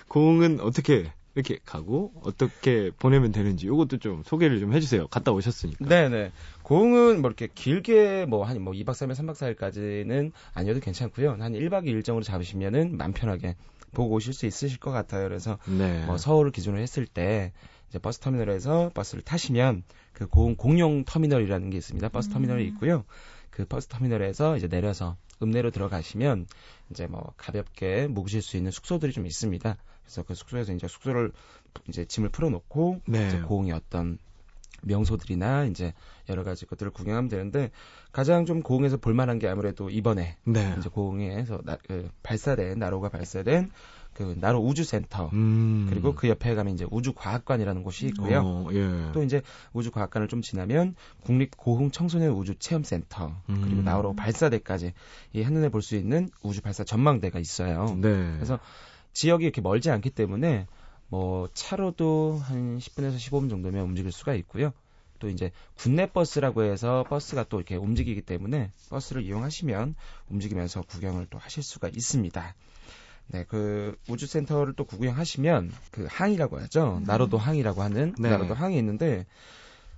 고흥은 0.07 0.59
어떻게 0.61 1.11
이렇게 1.35 1.59
가고 1.65 2.11
어떻게 2.23 2.89
보내면 2.97 3.31
되는지 3.31 3.67
이것도 3.67 3.97
좀 3.99 4.23
소개를 4.25 4.59
좀 4.59 4.73
해주세요. 4.73 5.07
갔다 5.07 5.31
오셨으니까. 5.31 5.85
네네. 5.87 6.31
고흥은 6.63 7.21
뭐 7.21 7.29
이렇게 7.29 7.47
길게 7.53 8.25
뭐 8.25 8.43
한 8.43 8.59
뭐 8.61 8.73
2박 8.73 8.87
3일, 8.87 9.11
3박 9.13 9.55
4일까지는 9.55 10.31
아니어도 10.53 10.79
괜찮고요. 10.79 11.31
한 11.39 11.53
1박 11.53 11.85
2일 11.85 12.03
정도 12.03 12.23
잡으시면은 12.23 12.97
맘 12.97 13.13
편하게 13.13 13.55
보고 13.93 14.15
오실 14.15 14.33
수 14.33 14.45
있으실 14.47 14.79
것 14.79 14.91
같아요. 14.91 15.27
그래서 15.27 15.59
네. 15.65 16.05
뭐 16.05 16.17
서울을 16.17 16.51
기준으로 16.51 16.81
했을 16.81 17.05
때 17.05 17.53
이제 17.89 17.99
버스 17.99 18.19
터미널에서 18.19 18.91
버스를 18.95 19.23
타시면 19.23 19.83
그 20.13 20.27
고흥 20.27 20.55
공용 20.55 21.05
터미널이라는 21.05 21.69
게 21.69 21.77
있습니다. 21.77 22.09
버스 22.09 22.29
터미널이 22.29 22.63
음. 22.63 22.67
있고요. 22.69 23.05
그 23.51 23.65
버스 23.65 23.87
터미널에서 23.87 24.57
이제 24.57 24.67
내려서 24.67 25.17
읍내로 25.41 25.71
들어가시면 25.71 26.47
이제 26.91 27.07
뭐 27.07 27.33
가볍게 27.37 28.07
묵으실 28.07 28.41
수 28.41 28.57
있는 28.57 28.71
숙소들이 28.71 29.11
좀 29.13 29.25
있습니다. 29.25 29.77
그래서 30.03 30.23
그 30.23 30.35
숙소에서 30.35 30.73
이제 30.73 30.87
숙소를 30.87 31.31
이제 31.87 32.05
짐을 32.05 32.29
풀어놓고 32.29 33.01
네. 33.07 33.27
이제 33.27 33.39
고흥의 33.41 33.73
어떤 33.73 34.17
명소들이나 34.83 35.65
이제 35.65 35.93
여러 36.29 36.43
가지 36.43 36.65
것들을 36.65 36.91
구경하면 36.91 37.29
되는데 37.29 37.71
가장 38.11 38.45
좀 38.45 38.61
고흥에서 38.61 38.97
볼만한 38.97 39.39
게 39.39 39.47
아무래도 39.47 39.89
이번에 39.89 40.37
네. 40.45 40.75
이제 40.77 40.89
고흥에서 40.89 41.61
나- 41.63 41.77
그 41.87 42.09
발사된 42.23 42.79
나로가 42.79 43.09
발사된 43.09 43.71
그 44.17 44.35
나로 44.39 44.59
우주센터 44.59 45.29
음. 45.33 45.85
그리고 45.91 46.15
그 46.15 46.27
옆에 46.27 46.55
가면 46.55 46.73
이제 46.73 46.87
우주과학관이라는 46.89 47.83
곳이 47.83 48.07
있고요. 48.07 48.41
어, 48.43 48.69
예. 48.73 49.11
또 49.13 49.21
이제 49.21 49.43
우주과학관을 49.73 50.27
좀 50.27 50.41
지나면 50.41 50.95
국립 51.21 51.55
고흥 51.55 51.91
청소년 51.91 52.31
우주 52.31 52.55
체험센터 52.55 53.35
음. 53.49 53.61
그리고 53.63 53.83
나로 53.83 54.15
발사대까지 54.15 54.93
이 55.33 55.41
한눈에 55.43 55.69
볼 55.69 55.83
수 55.83 55.95
있는 55.95 56.29
우주 56.41 56.61
발사 56.63 56.83
전망대가 56.83 57.37
있어요. 57.37 57.95
네. 58.01 58.33
그래서 58.33 58.59
지역이 59.13 59.43
이렇게 59.43 59.61
멀지 59.61 59.91
않기 59.91 60.09
때문에 60.09 60.65
뭐 61.09 61.47
차로도 61.53 62.41
한 62.43 62.79
10분에서 62.79 63.17
15분 63.17 63.51
정도면 63.51 63.83
움직일 63.85 64.11
수가 64.11 64.33
있고요. 64.33 64.73
또 65.19 65.29
이제 65.29 65.51
군내 65.75 66.07
버스라고 66.07 66.63
해서 66.63 67.05
버스가 67.07 67.43
또 67.49 67.57
이렇게 67.57 67.75
움직이기 67.75 68.23
때문에 68.23 68.71
버스를 68.89 69.21
이용하시면 69.23 69.93
움직이면서 70.29 70.81
구경을 70.81 71.27
또 71.29 71.37
하실 71.37 71.61
수가 71.61 71.89
있습니다. 71.89 72.55
네, 73.29 73.45
그 73.47 73.95
우주센터를 74.09 74.73
또 74.73 74.85
구경하시면 74.85 75.71
그 75.91 76.07
항이라고 76.09 76.59
하죠. 76.61 77.01
나로도 77.05 77.37
항이라고 77.37 77.81
하는 77.81 78.15
네. 78.17 78.29
나로도 78.29 78.53
항이 78.53 78.77
있는데 78.77 79.25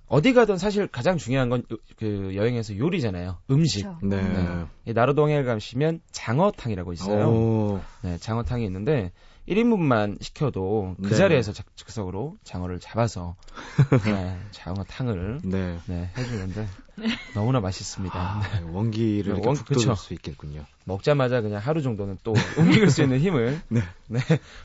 어디 0.07 0.33
가든 0.33 0.57
사실 0.57 0.87
가장 0.87 1.17
중요한 1.17 1.49
건 1.49 1.63
그 1.99 2.33
여행에서 2.33 2.77
요리잖아요. 2.77 3.37
음식. 3.51 3.83
그렇죠. 3.83 3.99
네. 4.01 4.21
네. 4.21 4.65
이 4.85 4.93
나로동에 4.93 5.43
가시면 5.43 5.99
장어탕이라고 6.11 6.93
있어요. 6.93 7.29
오. 7.29 7.81
네, 8.01 8.17
장어탕이 8.17 8.63
있는데 8.65 9.11
1인분만 9.49 10.17
시켜도 10.21 10.95
그 11.01 11.09
네. 11.09 11.15
자리에서 11.15 11.51
작- 11.53 11.75
즉석으로 11.75 12.37
장어를 12.43 12.79
잡아서 12.79 13.35
네, 14.05 14.39
장어탕을 14.51 15.41
네. 15.43 15.79
네, 15.87 16.09
해주는데 16.17 16.67
너무나 17.33 17.59
맛있습니다. 17.59 18.19
아, 18.19 18.41
원기를 18.65 19.33
네, 19.35 19.41
원- 19.45 19.55
북돋을. 19.55 19.95
수 19.95 20.13
있겠군요. 20.13 20.65
먹자마자 20.85 21.41
그냥 21.41 21.59
하루 21.61 21.81
정도는 21.81 22.17
또 22.23 22.33
움직일 22.57 22.89
수 22.91 23.01
있는 23.01 23.19
힘을 23.19 23.59
네. 23.69 23.81
네, 24.07 24.19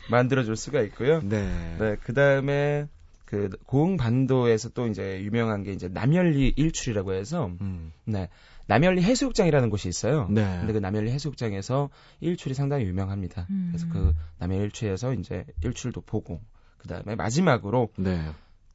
만들어줄 0.09 0.57
수가 0.57 0.81
있고요. 0.83 1.21
네. 1.23 1.77
네, 1.79 1.97
그 2.03 2.13
다음에 2.13 2.87
그 3.25 3.49
고흥 3.67 3.97
반도에서 3.97 4.69
또 4.71 4.87
이제 4.87 5.21
유명한 5.23 5.63
게 5.63 5.73
이제 5.73 5.89
남열리 5.89 6.53
일출이라고 6.57 7.15
해서 7.15 7.51
음. 7.61 7.93
네, 8.05 8.29
남열리 8.67 9.03
해수욕장이라는 9.03 9.71
곳이 9.71 9.89
있어요. 9.89 10.29
네. 10.31 10.43
근데 10.59 10.73
그 10.73 10.79
남열리 10.79 11.11
해수욕장에서 11.11 11.91
일출이 12.21 12.55
상당히 12.55 12.85
유명합니다. 12.85 13.47
음. 13.51 13.69
그래서 13.71 13.87
그 13.89 14.13
남열리 14.39 14.65
일출에서 14.65 15.15
이제 15.15 15.45
일출도 15.63 16.03
보고 16.03 16.41
그 16.79 16.89
다음에 16.89 17.15
마지막으로 17.15 17.89
네. 17.97 18.21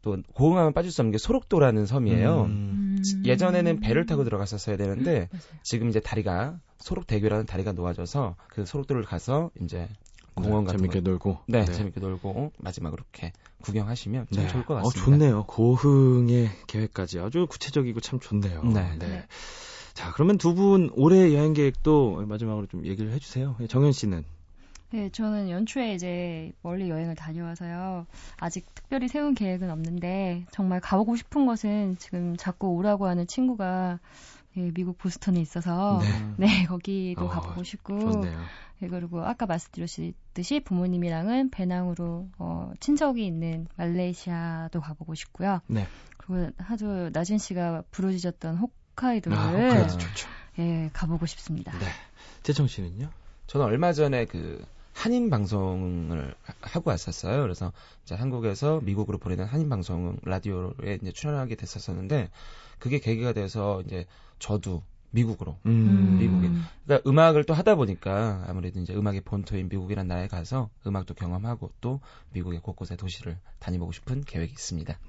또 0.01 0.17
고흥하면 0.33 0.73
빠질 0.73 0.91
수 0.91 1.01
없는 1.01 1.11
게 1.11 1.17
소록도라는 1.17 1.85
섬이에요. 1.85 2.43
음. 2.43 2.49
음. 2.49 3.01
예전에는 3.25 3.79
배를 3.79 4.05
타고 4.05 4.23
들어갔었어야 4.23 4.77
되는데 4.77 5.29
맞아요. 5.31 5.59
지금 5.63 5.89
이제 5.89 5.99
다리가 5.99 6.59
소록대교라는 6.79 7.45
다리가 7.45 7.73
놓아져서 7.73 8.35
그 8.49 8.65
소록도를 8.65 9.03
가서 9.03 9.51
이제 9.61 9.89
공원 10.35 10.63
네, 10.63 10.67
같은 10.67 10.79
재밌게 10.79 11.01
거 11.01 11.09
놀고. 11.09 11.39
네, 11.47 11.65
재밌게 11.65 11.99
놀고 11.99 12.53
마지막으로 12.59 13.03
이렇게 13.03 13.33
구경하시면 13.61 14.27
참 14.31 14.45
네. 14.45 14.49
좋을 14.49 14.63
것 14.63 14.75
어, 14.75 14.83
같습니다. 14.83 15.11
좋네요. 15.11 15.43
고흥의 15.47 16.49
계획까지 16.67 17.19
아주 17.19 17.45
구체적이고 17.49 17.99
참 17.99 18.19
좋네요. 18.19 18.63
네. 18.63 18.95
네. 18.97 19.25
자, 19.99 20.13
그러면 20.13 20.37
두 20.37 20.53
분 20.55 20.89
올해 20.95 21.33
여행 21.33 21.51
계획도 21.53 22.25
마지막으로 22.25 22.67
좀 22.67 22.85
얘기를 22.85 23.11
해주세요. 23.11 23.57
예, 23.59 23.67
정현 23.67 23.91
씨는. 23.91 24.23
네, 24.91 25.09
저는 25.09 25.49
연초에 25.49 25.93
이제 25.93 26.53
멀리 26.61 26.89
여행을 26.89 27.15
다녀와서요. 27.15 28.07
아직 28.37 28.65
특별히 28.73 29.09
세운 29.09 29.35
계획은 29.35 29.69
없는데 29.69 30.45
정말 30.51 30.79
가보고 30.79 31.17
싶은 31.17 31.45
곳은 31.45 31.97
지금 31.99 32.37
자꾸 32.37 32.69
오라고 32.69 33.07
하는 33.07 33.27
친구가 33.27 33.99
예, 34.55 34.71
미국 34.71 34.97
보스턴에 34.97 35.41
있어서 35.41 35.99
네. 36.37 36.47
네, 36.47 36.65
거기도 36.65 37.25
어, 37.25 37.27
가보고 37.27 37.63
싶고 37.63 37.99
좋네요. 37.99 38.39
네, 38.79 38.87
그리고 38.87 39.21
아까 39.25 39.45
말씀드렸듯이 39.47 40.61
부모님이랑은 40.63 41.49
배낭으로 41.51 42.29
어, 42.37 42.71
친척이 42.79 43.25
있는 43.25 43.67
말레이시아도 43.75 44.79
가보고 44.79 45.13
싶고요. 45.13 45.59
네. 45.67 45.85
그리고 46.17 46.49
아주 46.57 47.09
나진 47.11 47.37
씨가 47.37 47.83
부르짖었던 47.91 48.55
홋카이도를 48.99 49.37
아, 49.37 49.47
홋카이도 49.51 49.97
좋죠. 49.97 50.27
예, 50.59 50.89
가보고 50.93 51.25
싶습니다. 51.25 51.71
네. 51.79 51.85
재청 52.43 52.67
씨는요? 52.67 53.09
저는 53.47 53.65
얼마 53.65 53.93
전에 53.93 54.25
그 54.25 54.63
한인 54.93 55.29
방송을 55.29 56.35
하- 56.43 56.53
하고 56.61 56.89
왔었어요. 56.89 57.41
그래서 57.41 57.71
이제 58.03 58.15
한국에서 58.15 58.81
미국으로 58.81 59.17
보내는 59.17 59.45
한인 59.45 59.69
방송 59.69 60.17
라디오에 60.23 60.99
이제 61.01 61.11
출연하게 61.11 61.55
됐었었는데 61.55 62.29
그게 62.79 62.99
계기가 62.99 63.31
돼서 63.33 63.81
이제 63.85 64.05
저도 64.39 64.83
미국으로 65.11 65.57
음. 65.65 66.17
미국에. 66.19 66.49
그러니까 66.85 67.09
음악을 67.09 67.43
또 67.45 67.53
하다 67.53 67.75
보니까 67.75 68.43
아무래도 68.47 68.79
이제 68.79 68.93
음악의 68.93 69.21
본토인 69.21 69.67
미국이란 69.69 70.07
나라에 70.07 70.27
가서 70.27 70.69
음악도 70.85 71.13
경험하고 71.15 71.71
또 71.81 71.99
미국의 72.33 72.59
곳곳의 72.61 72.97
도시를 72.97 73.37
다니보고 73.59 73.91
싶은 73.91 74.23
계획이 74.23 74.51
있습니다. 74.51 74.99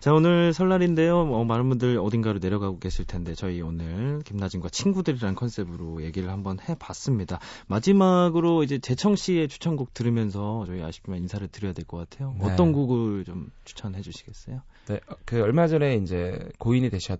자, 0.00 0.14
오늘 0.14 0.52
설날인데요. 0.52 1.18
어, 1.18 1.44
많은 1.44 1.68
분들 1.70 1.98
어딘가로 1.98 2.38
내려가고 2.38 2.78
계실 2.78 3.04
텐데 3.04 3.34
저희 3.34 3.60
오늘 3.60 4.20
김나진과 4.24 4.68
친구들이라는 4.68 5.34
컨셉으로 5.34 6.04
얘기를 6.04 6.30
한번 6.30 6.58
해봤습니다. 6.60 7.40
마지막으로 7.66 8.62
이제 8.62 8.78
재청 8.78 9.16
씨의 9.16 9.48
추천곡 9.48 9.94
들으면서 9.94 10.64
저희 10.66 10.82
아쉽지만 10.82 11.18
인사를 11.18 11.46
드려야 11.48 11.72
될 11.72 11.84
것 11.84 11.96
같아요. 11.96 12.36
네. 12.38 12.44
어떤 12.44 12.72
곡을 12.72 13.24
좀 13.24 13.50
추천해 13.64 14.00
주시겠어요? 14.00 14.60
네, 14.86 15.00
어, 15.08 15.14
그 15.24 15.42
얼마 15.42 15.66
전에 15.66 15.96
이제 15.96 16.48
고인이 16.58 16.90
되셨 16.90 17.18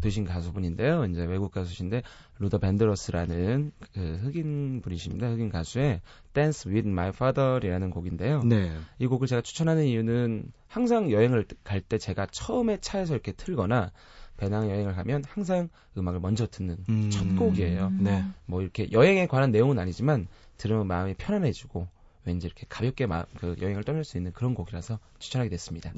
되신 0.00 0.24
가수분인데요. 0.24 1.04
이제 1.04 1.24
외국 1.24 1.52
가수신데 1.52 2.02
루더 2.38 2.58
밴드러스라는 2.58 3.72
그 3.92 4.20
흑인 4.22 4.80
분이십니다. 4.82 5.28
흑인 5.30 5.50
가수의 5.50 6.00
Dance 6.32 6.70
with 6.70 6.88
My 6.88 7.08
Father이라는 7.08 7.90
곡인데요. 7.90 8.42
네. 8.44 8.70
이 8.98 9.06
곡을 9.06 9.26
제가 9.26 9.42
추천하는 9.42 9.84
이유는 9.84 10.52
항상 10.66 11.10
여행을 11.10 11.46
갈 11.64 11.80
때 11.80 11.98
제가 11.98 12.26
처음에 12.26 12.78
차에서 12.78 13.14
이렇게 13.14 13.32
틀거나 13.32 13.90
배낭 14.36 14.70
여행을 14.70 14.94
가면 14.94 15.24
항상 15.28 15.68
음악을 15.98 16.20
먼저 16.20 16.46
듣는 16.46 16.78
음. 16.88 17.10
첫 17.10 17.36
곡이에요. 17.36 17.92
네. 17.98 18.24
뭐 18.46 18.62
이렇게 18.62 18.90
여행에 18.90 19.26
관한 19.26 19.50
내용은 19.50 19.78
아니지만 19.78 20.28
들으면 20.56 20.86
마음이 20.86 21.14
편안해지고 21.14 21.88
왠지 22.30 22.46
이렇게 22.46 22.66
가볍게 22.68 23.06
마, 23.06 23.24
그 23.38 23.56
여행을 23.60 23.84
떠날 23.84 24.04
수 24.04 24.16
있는 24.16 24.32
그런 24.32 24.54
곡이라서 24.54 24.98
추천하게 25.18 25.50
됐습니다. 25.50 25.92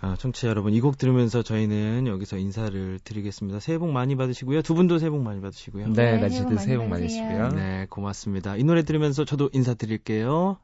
아, 0.00 0.16
청취자 0.18 0.48
여러분, 0.48 0.72
이 0.74 0.80
곡 0.80 0.98
들으면서 0.98 1.42
저희는 1.42 2.06
여기서 2.08 2.36
인사를 2.36 2.98
드리겠습니다. 3.04 3.60
새해 3.60 3.78
복 3.78 3.90
많이 3.92 4.16
받으시고요. 4.16 4.62
두 4.62 4.74
분도 4.74 4.98
새해 4.98 5.10
복 5.10 5.22
많이 5.22 5.40
받으시고요. 5.40 5.88
네, 5.88 6.12
네, 6.12 6.18
나지도 6.18 6.48
새해 6.56 6.58
새해 6.58 6.76
복복 6.76 6.90
많이 6.90 7.02
되시고요. 7.02 7.48
네, 7.50 7.86
고맙습니다. 7.88 8.56
이 8.56 8.64
노래 8.64 8.82
들으면서 8.82 9.24
저도 9.24 9.50
인사드릴게요. 9.52 10.58